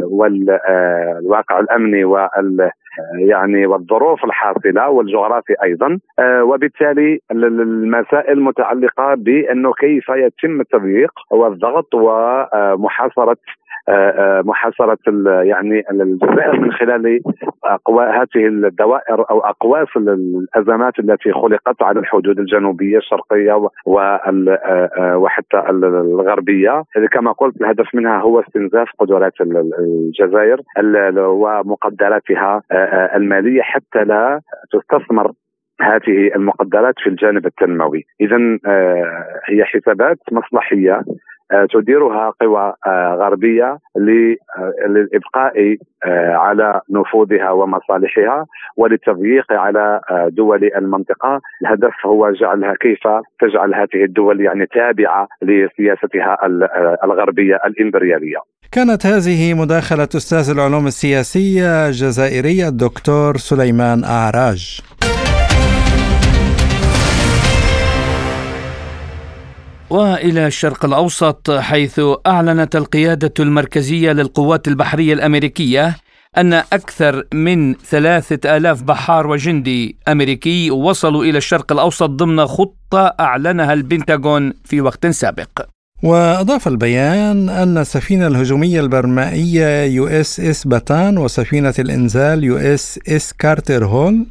[0.04, 2.72] والواقع الأمني وال
[3.20, 6.00] يعني والظروف الحاصلة والجغرافي أيضا.
[6.42, 13.38] وبالتالي المسائل المتعلقه بأنه كيف يتم التضييق والضغط ومحاصرة
[14.44, 14.98] محاصرة
[15.44, 17.20] يعني الجزائر من خلال
[17.64, 23.68] اقوى هذه الدوائر أو أقواس الأزمات التي خلقت على الحدود الجنوبية الشرقية
[25.16, 26.84] وحتى الغربية.
[27.12, 30.62] كما قلت الهدف منها هو استنزاف قدرات الجزائر
[31.18, 32.62] ومقدراتها
[33.16, 35.32] المالية حتى لا تستثمر
[35.82, 38.06] هذه المقدرات في الجانب التنموي.
[38.22, 38.38] اذا
[39.50, 41.43] هي حسابات مصلحية آه،
[41.74, 43.80] تديرها قوى آه، غربية آه،
[44.88, 45.78] للإبقاء
[46.46, 48.46] على نفوذها ومصالحها
[48.78, 53.00] وللتضييق على دول المنطقة، الهدف هو جعلها كيف
[53.40, 56.38] تجعل هذه الدول يعني تابعة لسياستها
[57.04, 58.38] الغربية الإمبريالية.
[58.72, 64.82] كانت هذه مداخلة أستاذ العلوم السياسية الجزائري الدكتور سليمان أعراج.
[69.94, 75.98] وإلى الشرق الأوسط حيث أعلنت القيادة المركزية للقوات البحرية الأمريكية
[76.38, 83.74] أن أكثر من ثلاثة آلاف بحار وجندي أمريكي وصلوا إلى الشرق الأوسط ضمن خطة أعلنها
[83.74, 85.62] البنتاغون في وقت سابق.
[86.04, 93.34] وأضاف البيان أن السفينة الهجومية البرمائية يو إس إس باتان وسفينة الإنزال يو إس إس
[93.34, 94.26] كارتر هول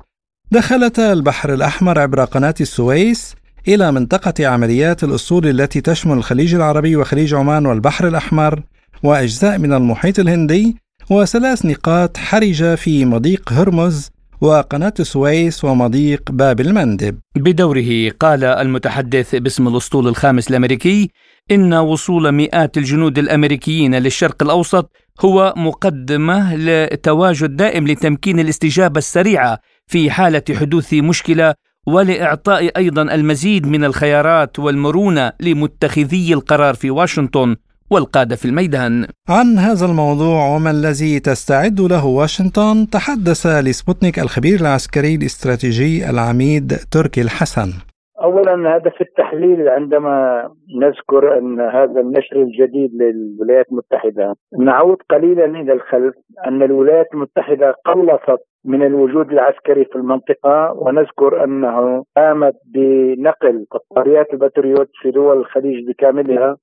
[0.51, 3.35] دخلتا البحر الأحمر عبر قناة السويس
[3.69, 8.63] إلى منطقة عمليات الأسطول التي تشمل الخليج العربي وخليج عمان والبحر الأحمر
[9.03, 10.77] وأجزاء من المحيط الهندي
[11.11, 14.11] وثلاث نقاط حرجة في مضيق هرمز
[14.41, 17.19] وقناة السويس ومضيق باب المندب.
[17.37, 21.11] بدوره قال المتحدث باسم الأسطول الخامس الأمريكي
[21.51, 24.91] إن وصول مئات الجنود الأمريكيين للشرق الأوسط
[25.21, 31.55] هو مقدمة لتواجد دائم لتمكين الاستجابة السريعة في حالة حدوث مشكلة
[31.87, 37.57] ولإعطاء أيضا المزيد من الخيارات والمرونة لمتخذي القرار في واشنطن
[37.91, 39.07] والقادة في الميدان.
[39.29, 47.23] عن هذا الموضوع وما الذي تستعد له واشنطن تحدث لسبوتنيك الخبير العسكري الاستراتيجي العميد تركي
[47.23, 47.73] الحسن.
[48.23, 50.49] اولا هذا في التحليل عندما
[50.81, 54.35] نذكر أن هذا النشر الجديد للولايات المتحدة.
[54.59, 56.15] نعود قليلا إلى الخلف
[56.47, 64.89] أن الولايات المتحدة قلصت من الوجود العسكري في المنطقة ونذكر أنه قامت بنقل بطاريات البتريوت
[65.03, 66.57] في دول الخليج بكاملها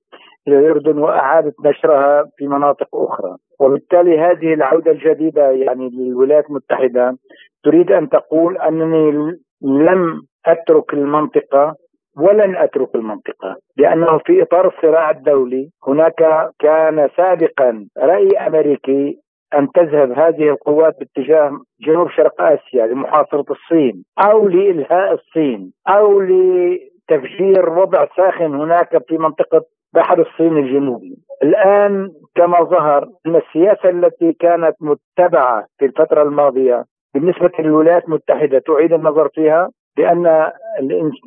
[0.48, 3.36] إلى الأردن وأعادت نشرها في مناطق أخرى.
[3.60, 7.16] وبالتالي هذه العودة الجديدة يعني للولايات المتحدة
[7.64, 11.74] تريد أن تقول أنني لم أترك المنطقة
[12.16, 19.18] ولن أترك المنطقة لأنه في إطار الصراع الدولي هناك كان سابقا رأي أمريكي
[19.54, 27.68] أن تذهب هذه القوات باتجاه جنوب شرق آسيا لمحاصرة الصين أو لإلهاء الصين أو لتفجير
[27.68, 29.62] وضع ساخن هناك في منطقة
[29.94, 31.16] بحر الصين الجنوبي.
[31.42, 36.84] الآن كما ظهر أن السياسة التي كانت متبعة في الفترة الماضية
[37.14, 40.52] بالنسبة للولايات المتحدة تعيد النظر فيها بان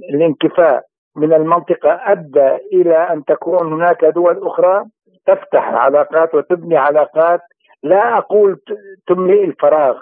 [0.09, 0.83] الانكفاء
[1.15, 4.85] من المنطقة أدى إلى أن تكون هناك دول أخرى
[5.25, 7.41] تفتح علاقات وتبني علاقات.
[7.83, 8.59] لا أقول
[9.07, 9.97] تملئ الفراغ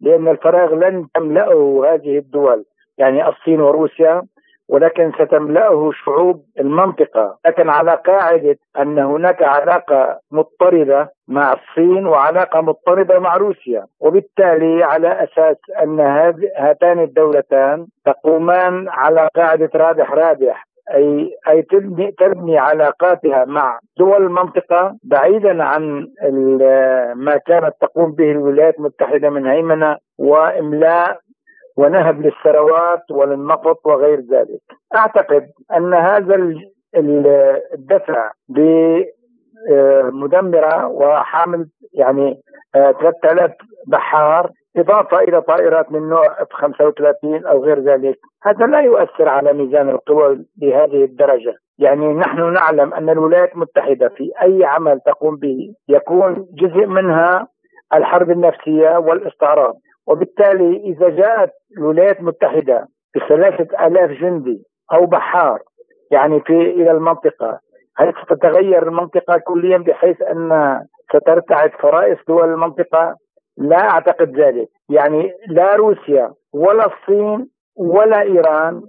[0.00, 2.64] لأن الفراغ لن تملأه هذه الدول
[2.98, 4.22] يعني الصين وروسيا.
[4.72, 7.36] ولكن ستملأه شعوب المنطقة.
[7.46, 13.86] لكن على قاعدة أن هناك علاقة مضطردة مع الصين وعلاقة مضطردة مع روسيا.
[14.00, 16.00] وبالتالي على أساس أن
[16.56, 24.96] هاتان الدولتان تقومان على قاعدة رابح رابح اي أي تبني تبني علاقاتها مع دول المنطقة
[25.04, 26.08] بعيدا عن
[27.16, 31.18] ما كانت تقوم به الولايات المتحدة من هيمنة وإملاء
[31.76, 34.60] ونهب للثروات وللنفط وغير ذلك.
[34.96, 35.46] أعتقد
[35.76, 36.54] أن هذا
[37.74, 38.30] الدفع
[40.08, 42.40] بمدمرة وحامل يعني
[42.74, 43.50] 3000
[43.86, 49.52] بحار إضافة إلى طائرات من نوع اف 35 أو غير ذلك هذا لا يؤثر على
[49.52, 55.74] ميزان القوى بهذه الدرجة يعني نحن نعلم أن الولايات المتحدة في أي عمل تقوم به
[55.88, 57.48] يكون جزء منها
[57.94, 59.74] الحرب النفسية والاستعراض
[60.06, 65.58] وبالتالي إذا جاءت الولايات المتحدة بثلاثة آلاف جندي أو بحار
[66.10, 67.60] يعني في إلى المنطقة
[67.96, 70.80] هل ستتغير المنطقة كليا بحيث أن
[71.16, 73.16] سترتعد فرائس دول المنطقة؟
[73.56, 74.68] لا أعتقد ذلك.
[74.88, 78.82] يعني لا روسيا ولا الصين ولا إيران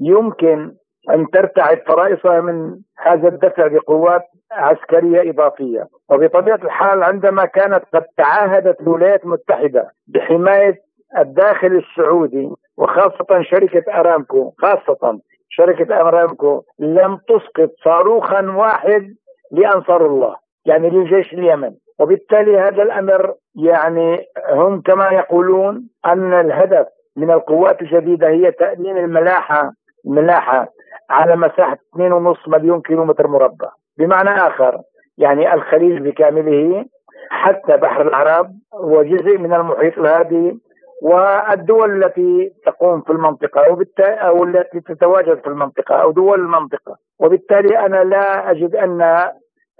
[0.00, 0.72] يمكن
[1.10, 4.22] أن ترتعد فرائصها من هذا الدفع بقوات
[4.52, 5.88] عسكرية إضافية.
[6.10, 10.82] وبطبيعة الحال عندما كانت قد تعاهدت الولايات المتحدة بحماية
[11.18, 19.14] الداخل السعودي وخاصة شركة أرامكو خاصة شركة أرامكو لم تسقط صاروخا واحد
[19.52, 20.36] لأنصار الله
[20.66, 21.72] يعني لجيش اليمن.
[21.98, 26.86] وبالتالي هذا الأمر يعني هم كما يقولون أن الهدف
[27.16, 29.72] من القوات الجديدة هي تأمين الملاحة
[30.06, 30.68] الملاحة
[31.10, 33.68] على مساحة 2.5 مليون كيلومتر مربع.
[34.00, 34.80] بمعنى آخر
[35.18, 36.84] يعني الخليج بكامله
[37.30, 40.58] حتى بحر العرب وجزء من المحيط الهادي
[41.02, 46.96] والدول التي تقوم في المنطقة وبالتالي أو التي تتواجد في المنطقة أو دول المنطقة.
[47.18, 49.02] وبالتالي أنا لا أجد أن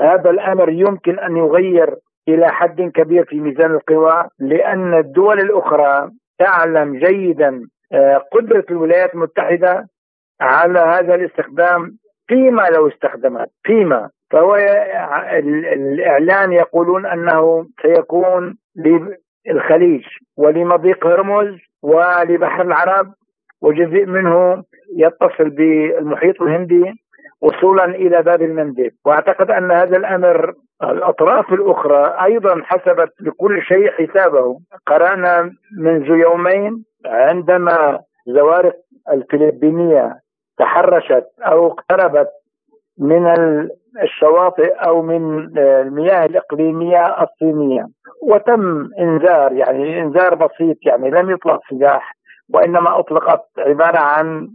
[0.01, 1.97] هذا الأمر يمكن أن يغير
[2.29, 7.61] إلى حد كبير في ميزان القوى لأن الدول الأخرى تعلم جيدا
[7.93, 9.87] آه، قدرة الولايات المتحدة
[10.41, 11.97] على هذا الاستخدام
[12.31, 14.57] فيما لو استخدمت فيما فهو
[15.73, 18.57] الإعلان يقولون أنه سيكون
[19.47, 20.05] للخليج
[20.37, 23.13] ولمضيق هرمز ولبحر العرب
[23.63, 24.65] وجزء منه
[24.97, 26.93] يتصل بالمحيط الهندي
[27.41, 28.91] وصولا إلى باب المندب.
[29.05, 34.61] وأعتقد أن هذا الأمر الأطراف الأخرى أيضا حسبت لكل شيء حسابه.
[34.87, 38.75] قرأنا منذ يومين عندما زوارق
[39.13, 40.17] الفلبينية
[40.61, 42.29] تحرشت أو اقتربت
[42.99, 43.27] من
[44.03, 47.87] الشواطئ أو من المياه الإقليمية الصينية.
[48.23, 52.17] وتم إنذار يعني إنذار بسيط يعني لم يطلق سلاح
[52.55, 54.49] وإنما أطلقت عبارة عن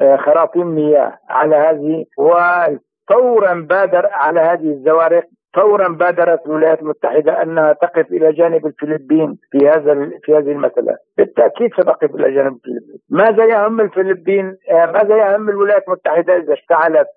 [0.00, 5.24] آه، خراطيم مياه على هذه وفورا بادر على هذه الزوارق
[5.54, 11.72] فورا بادرت الولايات المتحدة أنها تقف إلى جانب الفلبين في هذا في هذه المسألة، بالتأكيد
[11.72, 17.08] ستقف إلى جانب الفلبين، ماذا يهم الفلبين؟ آه، ماذا يهم الولايات المتحدة إذا اشتعلت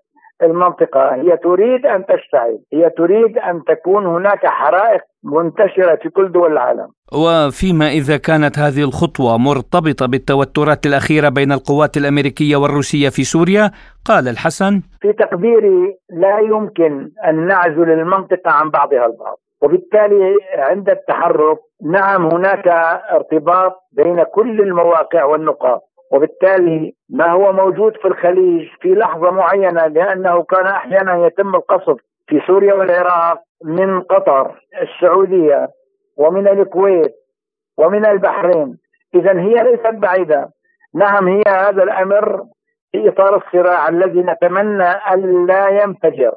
[0.44, 1.16] المنطقة.
[1.16, 2.60] هي تريد أن تشتعل.
[2.74, 6.88] هي تريد أن تكون هناك حرائق منتشرة في كل دول العالم.
[7.14, 13.72] وفيما إذا كانت هذه الخطوة مرتبطة بالتوترات الأخيرة بين القوات الأمريكية والروسية في سوريا
[14.06, 19.38] قال الحسن في تقديري لا يمكن أن نعزل المنطقة عن بعضها البعض.
[19.62, 21.58] وبالتالي عند التحرك
[21.92, 22.68] نعم هناك
[23.12, 25.82] ارتباط بين كل المواقع والنقاط.
[26.14, 31.98] وبالتالي ما هو موجود في الخليج في لحظة معينة لأنه كان أحيانا يتم القصف
[32.28, 35.70] في سوريا والعراق من قطر السعودية
[36.18, 37.14] ومن الكويت
[37.78, 38.78] ومن البحرين.
[39.16, 40.50] إذا هي ليست بعيدة.
[40.96, 42.44] نعم هي هذا الأمر
[42.92, 46.34] في إطار الصراع الذي نتمنى ألا ينفجر.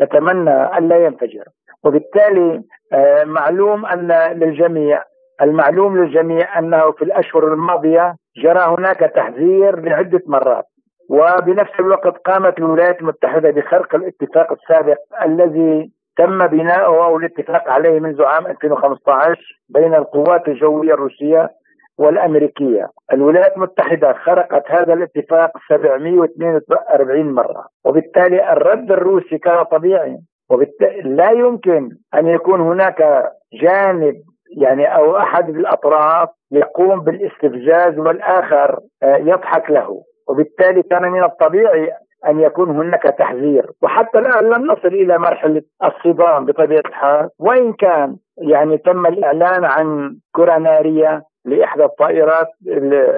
[0.00, 1.44] نتمنى ألا ينفجر.
[1.84, 2.62] وبالتالي
[2.92, 5.02] آه، معلوم أن للجميع
[5.42, 10.64] المعلوم للجميع أنه في الأشهر الماضية جرى هناك تحذير لعدة مرات
[11.10, 18.22] وبنفس الوقت قامت الولايات المتحدة بخرق الاتفاق السابق الذي تم بناؤه أو الاتفاق عليه منذ
[18.22, 21.50] عام 2015 بين القوات الجوية الروسية
[21.98, 22.90] والأمريكية.
[23.12, 30.18] الولايات المتحدة خرقت هذا الاتفاق 742 مرة، وبالتالي الرد الروسي كان طبيعي،
[30.50, 33.30] وبالتالي لا يمكن أن يكون هناك
[33.62, 34.14] جانب
[34.56, 40.02] يعني أو أحد الاطراف يقوم بالاستفزاز والآخر آه، يضحك له.
[40.28, 41.90] وبالتالي كان من الطبيعي
[42.26, 43.70] أن يكون هناك تحذير.
[43.82, 50.16] وحتى الآن لم نصل إلى مرحلة الصدام بطبيعه الحال وإن كان يعني تم الإعلان عن
[50.32, 52.46] كرة نارية لإحدى الطائرات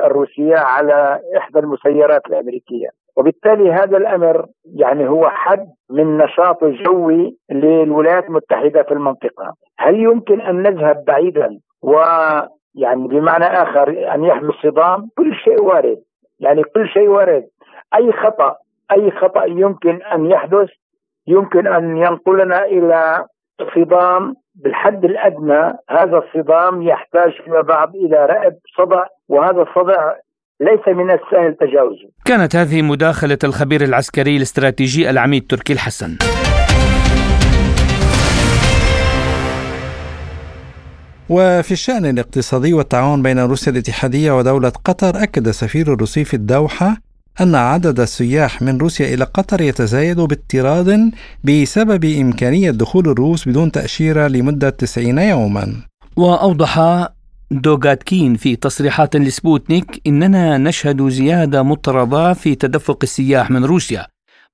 [0.06, 2.88] الروسية على إحدى المسيرات الأمريكية.
[3.16, 10.40] وبالتالي هذا الأمر يعني هو حد من نشاط الجوي للولايات المتحدة في المنطقة، هل يمكن
[10.40, 15.98] أن نذهب بعيدا ويعني بمعنى آخر أن يحدث صدام؟ كل شيء وارد،
[16.40, 17.46] يعني كل شيء وارد،
[17.94, 18.56] أي خطأ
[18.92, 20.68] أي خطأ يمكن أن يحدث؟
[21.26, 23.26] يمكن أن ينقلنا إلى
[23.74, 24.34] صدام.
[24.54, 30.14] بالحد الأدنى هذا الصدام يحتاج فيما بعد إلى رأب صدع وهذا الصدع
[30.60, 32.08] ليس من السهل تجاوزه.
[32.24, 36.16] كانت هذه مداخلة الخبير العسكري الاستراتيجي العميد تركي الحسن.
[41.28, 46.96] وفي الشأن الاقتصادي والتعاون بين روسيا الاتحادية ودولة قطر أكد سفير الروسي في الدوحة
[47.40, 51.10] أن عدد السياح من روسيا إلى قطر يتزايد باضطراد
[51.44, 55.74] بسبب إمكانية دخول الروس بدون تأشيرة لمدة 90 يوما
[56.16, 56.78] وأوضح
[57.52, 64.06] دوغاتكين في تصريحات لسبوتنيك إننا نشهد زيادة مضطردة في تدفق السياح من روسيا.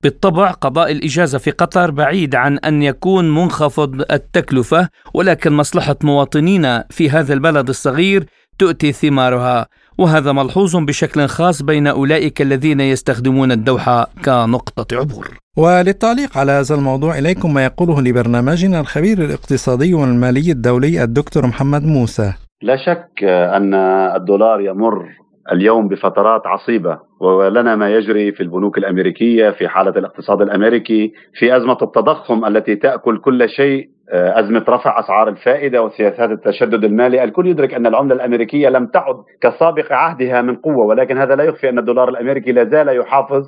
[0.03, 7.09] بالطبع قضاء الإجازة في قطر بعيد عن أن يكون منخفض التكلفة ولكن مصلحة مواطنينا في
[7.09, 8.25] هذا البلد الصغير
[8.59, 9.67] تؤتي ثمارها.
[9.97, 15.37] وهذا ملحوظ بشكل خاص بين أولئك الذين يستخدمون الدوحة كنقطة عبور.
[15.57, 22.33] وللتعليق على هذا الموضوع إليكم ما يقوله لبرنامجنا الخبير الاقتصادي والمالي الدولي الدكتور محمد موسى.
[22.61, 23.73] لا شك أن
[24.15, 25.05] الدولار يمر
[25.51, 31.77] اليوم بفترات عصيبة ولنا ما يجري في البنوك الأمريكية في حالة الاقتصاد الأمريكي في أزمة
[31.81, 37.23] التضخم التي تأكل كل شيء أزمة رفع أسعار الفائدة وسياسات التشدد المالي.
[37.23, 41.69] الكل يدرك أن العملة الأمريكية لم تعد كسابق عهدها من قوة ولكن هذا لا يخفي
[41.69, 43.43] أن الدولار الأمريكي لا زال يحافظ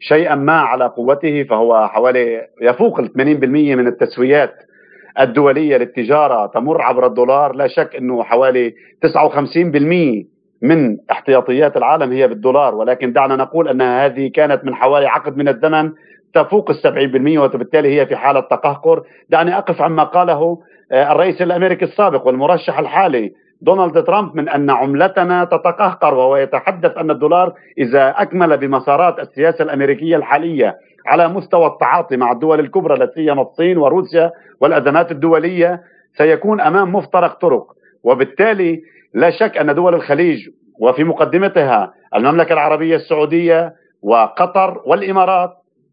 [0.00, 3.16] شيئا ما على قوته فهو حوالي يفوق ال 80%
[3.76, 4.54] من التسويات
[5.20, 8.74] الدولية للتجارة تمر عبر الدولار لا شك أنه حوالي
[9.06, 10.26] 59%
[10.62, 15.48] من احتياطيات العالم هي بالدولار ولكن دعنا نقول أن هذه كانت من حوالي عقد من
[15.48, 15.92] الزمن
[16.34, 19.02] تفوق السبعين بالمئة وبالتالي هي في حالة تقهقر.
[19.30, 20.58] دعني أقف عما قاله
[20.92, 27.10] آه، الرئيس الأمريكي السابق والمرشح الحالي دونالد ترامب من أن عملتنا تتقهقر وهو يتحدث أن
[27.10, 33.42] الدولار إذا أكمل بمسارات السياسة الأمريكية الحالية على مستوى التعاطي مع الدول الكبرى لا سيما
[33.42, 34.30] الصين وروسيا
[34.60, 35.82] والأزمات الدولية
[36.18, 37.66] سيكون أمام مفترق طرق.
[38.04, 38.82] وبالتالي
[39.14, 40.48] لا شك أن دول الخليج
[40.80, 45.50] وفي مقدمتها المملكة العربية السعودية وقطر والإمارات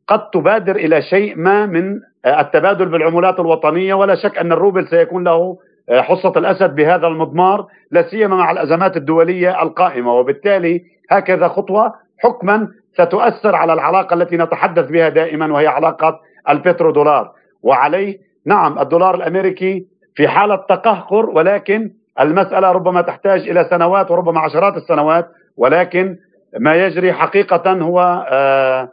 [0.07, 5.57] قد تبادر إلى شيء ما من التبادل بالعملات الوطنية ولا شك أن الروبل سيكون له
[5.91, 10.13] حصة الأسد بهذا المضمار لا سيما مع الأزمات الدولية القائمة.
[10.13, 11.93] وبالتالي هكذا خطوة
[12.23, 16.19] حكما ستؤثر على العلاقة التي نتحدث بها دائما وهي علاقة
[16.49, 17.31] البترودولار
[17.63, 19.85] وعليه نعم الدولار الأمريكي
[20.15, 21.89] في حالة تقهقر ولكن
[22.19, 25.27] المسألة ربما تحتاج إلى سنوات وربما عشرات السنوات
[25.57, 26.15] ولكن
[26.59, 28.89] ما يجري حقيقة هو آه،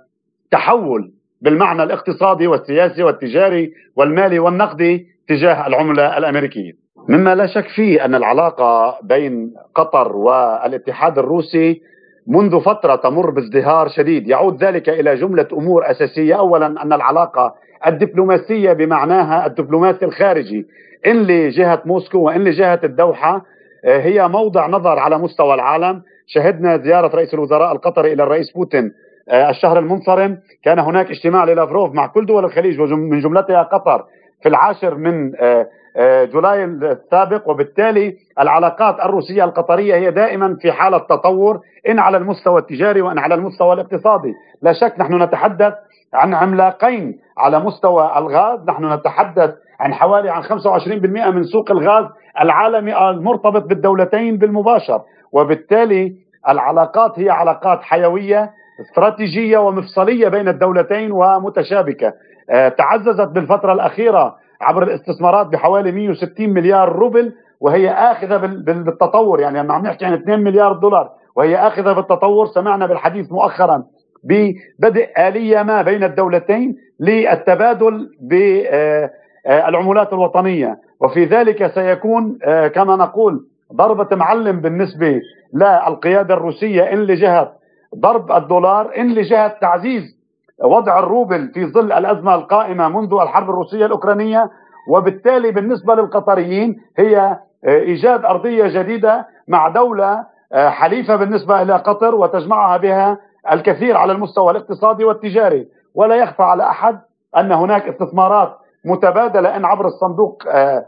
[0.51, 6.73] تحول بالمعنى الاقتصادي والسياسي والتجاري والمالي والنقدي تجاه العملة الأمريكية.
[7.09, 11.81] مما لا شك فيه أن العلاقة بين قطر والاتحاد الروسي
[12.27, 14.29] منذ فترة تمر بازدهار شديد.
[14.29, 16.39] يعود ذلك إلى جملة أمور أساسية.
[16.39, 17.55] أولا أن العلاقة
[17.87, 20.67] الدبلوماسية بمعناها الدبلوماسي الخارجي.
[21.07, 23.45] إن لجهة موسكو وإن لجهة الدوحة
[23.85, 26.03] آه، هي موضع نظر على مستوى العالم.
[26.27, 28.93] شهدنا زيارة رئيس الوزراء القطري إلى الرئيس بوتين
[29.29, 30.39] آه، الشهر المنصرم.
[30.65, 34.05] كان هناك اجتماع للافروف مع كل دول الخليج ومن جملتها قطر.
[34.43, 35.67] في العاشر من آه،
[36.33, 43.03] جولاي السابق وبالتالي العلاقات الروسية القطرية هي دائما في حالة تطور إن على المستوى التجاري
[43.03, 44.35] وإن على المستوى الاقتصادي.
[44.63, 45.75] لا شك نحن نتحدث
[46.15, 52.05] عن عملاقين على مستوى الغاز نحن نتحدث عن حوالي عن 25% من سوق الغاز
[52.41, 55.01] العالمي المرتبط بالدولتين بالمباشر.
[55.33, 56.15] وبالتالي
[56.49, 62.13] العلاقات هي علاقات حيوية استراتيجية ومفصلية بين الدولتين ومتشابكة.
[62.51, 69.41] آه، تعززت بالفترة الأخيرة عبر الاستثمارات بحوالي 160 مليار روبل وهي آخذة بالتطور.
[69.41, 72.47] يعني عم نحكي عن 2 مليار دولار وهي آخذة بالتطور.
[72.47, 73.85] سمعنا بالحديث مؤخرا
[74.25, 80.79] ببدء آلية ما بين الدولتين للتبادل بالعملات آه، الوطنية.
[81.01, 85.21] وفي ذلك سيكون آه، كما نقول ضربة معلم بالنسبة
[85.55, 87.53] للقيادة الروسية إن لجهة
[87.97, 90.20] ضرب الدولار إن لجهة تعزيز
[90.65, 94.51] وضع الروبل في ظل الأزمة القائمة منذ الحرب الروسية الأوكرانية
[94.89, 97.19] وبالتالي بالنسبة للقطريين هي
[97.65, 103.19] آه، إيجاد أرضية جديدة مع دولة حليفة بالنسبة إلى قطر وتجمعها بها
[103.53, 105.69] الكثير على المستوى الاقتصادي والتجاري.
[105.95, 107.01] ولا يخفى على أحد
[107.37, 110.85] أن هناك استثمارات متبادلة إن عبر الصندوق آه،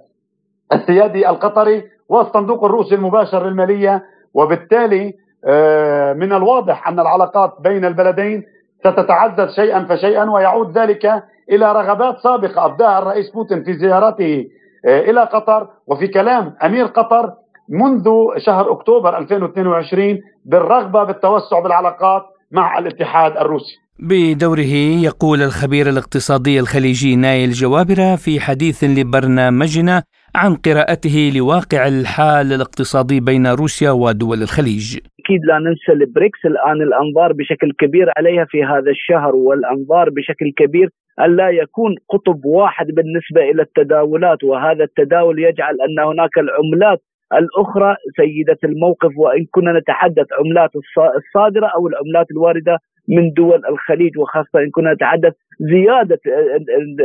[0.72, 4.02] السيادي القطري والصندوق الروسي المباشر للمالية.
[4.34, 5.14] وبالتالي
[5.44, 8.44] آه، من الواضح أن العلاقات بين البلدين
[8.84, 11.22] ستتعزز شيئا فشيئا ويعود ذلك
[11.52, 12.64] إلى رغبات سابقة.
[12.64, 14.44] أبداها الرئيس بوتين في زيارته
[14.86, 17.32] آه، إلى قطر وفي كلام أمير قطر
[17.68, 18.04] منذ
[18.46, 22.22] شهر أكتوبر 2022 بالرغبة بالتوسع بالعلاقات
[22.52, 23.82] مع الاتحاد الروسي.
[23.98, 24.74] بدوره
[25.04, 30.02] يقول الخبير الاقتصادي الخليجي نايل جوابرة في حديث لبرنامجنا
[30.34, 34.98] عن قراءته لواقع الحال الاقتصادي بين روسيا ودول الخليج.
[35.20, 40.88] أكيد لا ننسى البريكس الآن الأنظار بشكل كبير عليها في هذا الشهر والأنظار بشكل كبير
[41.20, 47.00] ألا يكون قطب واحد بالنسبة إلى التداولات وهذا التداول يجعل أن هناك العملات
[47.32, 50.70] الأخرى سيدة الموقف وإن كنا نتحدث عملات
[51.16, 52.78] الصادرة أو العملات الواردة
[53.08, 56.20] من دول الخليج وخاصة إن كنا نتحدث زيادة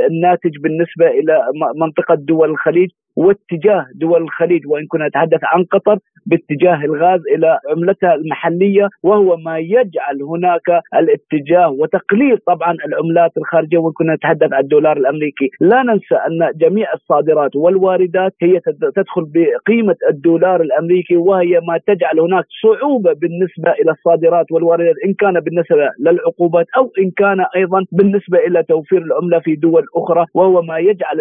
[0.10, 1.40] الناتج بالنسبة إلى
[1.76, 8.14] منطقة دول الخليج واتجاه دول الخليج وإن كنا نتحدث عن قطر باتجاه الغاز إلى عملتها
[8.16, 10.68] المحلية وهو ما يجعل هناك
[11.00, 13.78] الاتجاه وتقليل طبعا العملات الخارجية.
[13.78, 18.60] وإن كنا نتحدث عن الدولار الأمريكي لا ننسى أن جميع الصادرات والواردات هي
[18.96, 25.40] تدخل بقيمة الدولار الأمريكي وهي ما تجعل هناك صعوبة بالنسبة إلى الصادرات والواردات إن كان
[25.40, 30.26] بالنسبة للعقوبات أو إن كان أيضا بالنسبة إلى توفير العملة في دول أخرى.
[30.34, 31.18] وهو ما يجعل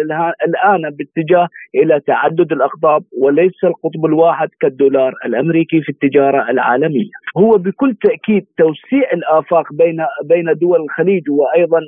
[0.47, 4.96] الآن باتجاه إلى تعدد الأقطاب وليس القطب الواحد كالدولار.
[5.25, 7.09] الأمريكي في التجارة العالمية.
[7.37, 11.79] هو بكل تأكيد توسيع الآفاق بين بين دول الخليج وأيضا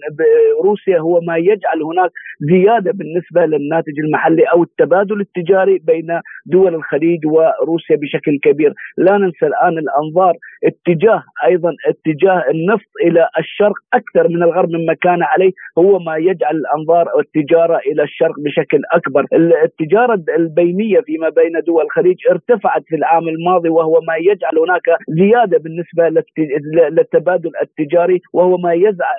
[0.63, 7.19] روسيا هو ما يجعل هناك زيادة بالنسبة للناتج المحلي أو التبادل التجاري بين دول الخليج
[7.25, 8.73] وروسيا بشكل كبير.
[8.97, 10.33] لا ننسى الآن الأنظار
[10.63, 16.55] اتجاه أيضا اتجاه النفط إلى الشرق أكثر من الغرب مما كان عليه هو ما يجعل
[16.55, 19.25] الأنظار والتجارة إلى الشرق بشكل أكبر.
[19.63, 25.57] التجارة البينية فيما بين دول الخليج ارتفعت في العام الماضي وهو ما يجعل هناك زيادة
[25.57, 26.23] بالنسبة
[26.91, 28.73] للتبادل التجاري وهو ما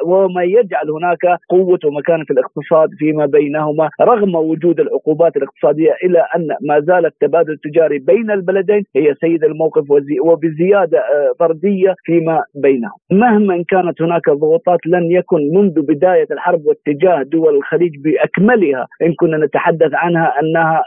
[0.05, 6.49] وهو ما يجعل هناك قوة ومكانة الاقتصاد فيما بينهما رغم وجود العقوبات الاقتصادية إلى أن
[6.68, 9.84] ما زال التبادل التجاري بين البلدين هي سيد الموقف
[10.24, 11.03] وبزيادة
[11.39, 12.99] فردية فيما بينهم.
[13.11, 18.87] مهما كانت هناك ضغوطات لن يكن منذ بداية الحرب واتجاه دول الخليج بأكملها.
[19.03, 20.83] إن كنا نتحدث عنها أنها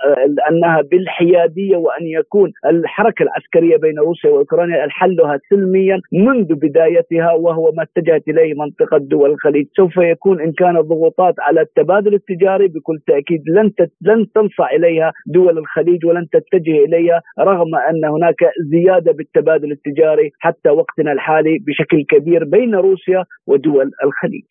[0.52, 7.84] أنها بالحيادية وأن يكون الحركة العسكرية بين روسيا وأوكرانيا حلها سلميا منذ بدايتها وهو ما
[7.84, 9.66] اتجهت إليه منطقة دول الخليج.
[9.78, 13.72] سوف يكون إن كان ضغوطات على التبادل التجاري بكل تأكيد لن
[14.02, 18.42] لن تنصع إليها دول الخليج ولن تتجه إليها رغم أن هناك
[18.72, 20.32] زيادة بالتبادل التجاري.
[20.40, 24.44] حتى وقتنا الحالي بشكل كبير بين روسيا ودول الخليج.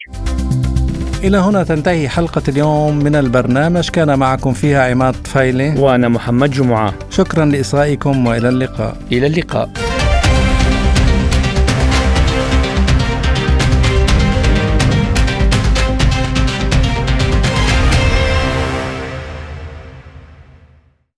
[1.24, 3.91] إلى هنا تنتهي حلقة اليوم من البرنامج.
[3.91, 5.74] كان معكم فيها عماد فايلي.
[5.80, 6.95] وأنا محمد جمعة.
[7.11, 8.97] شكرا لإصغائكم وإلى اللقاء.
[9.12, 9.70] إلى اللقاء.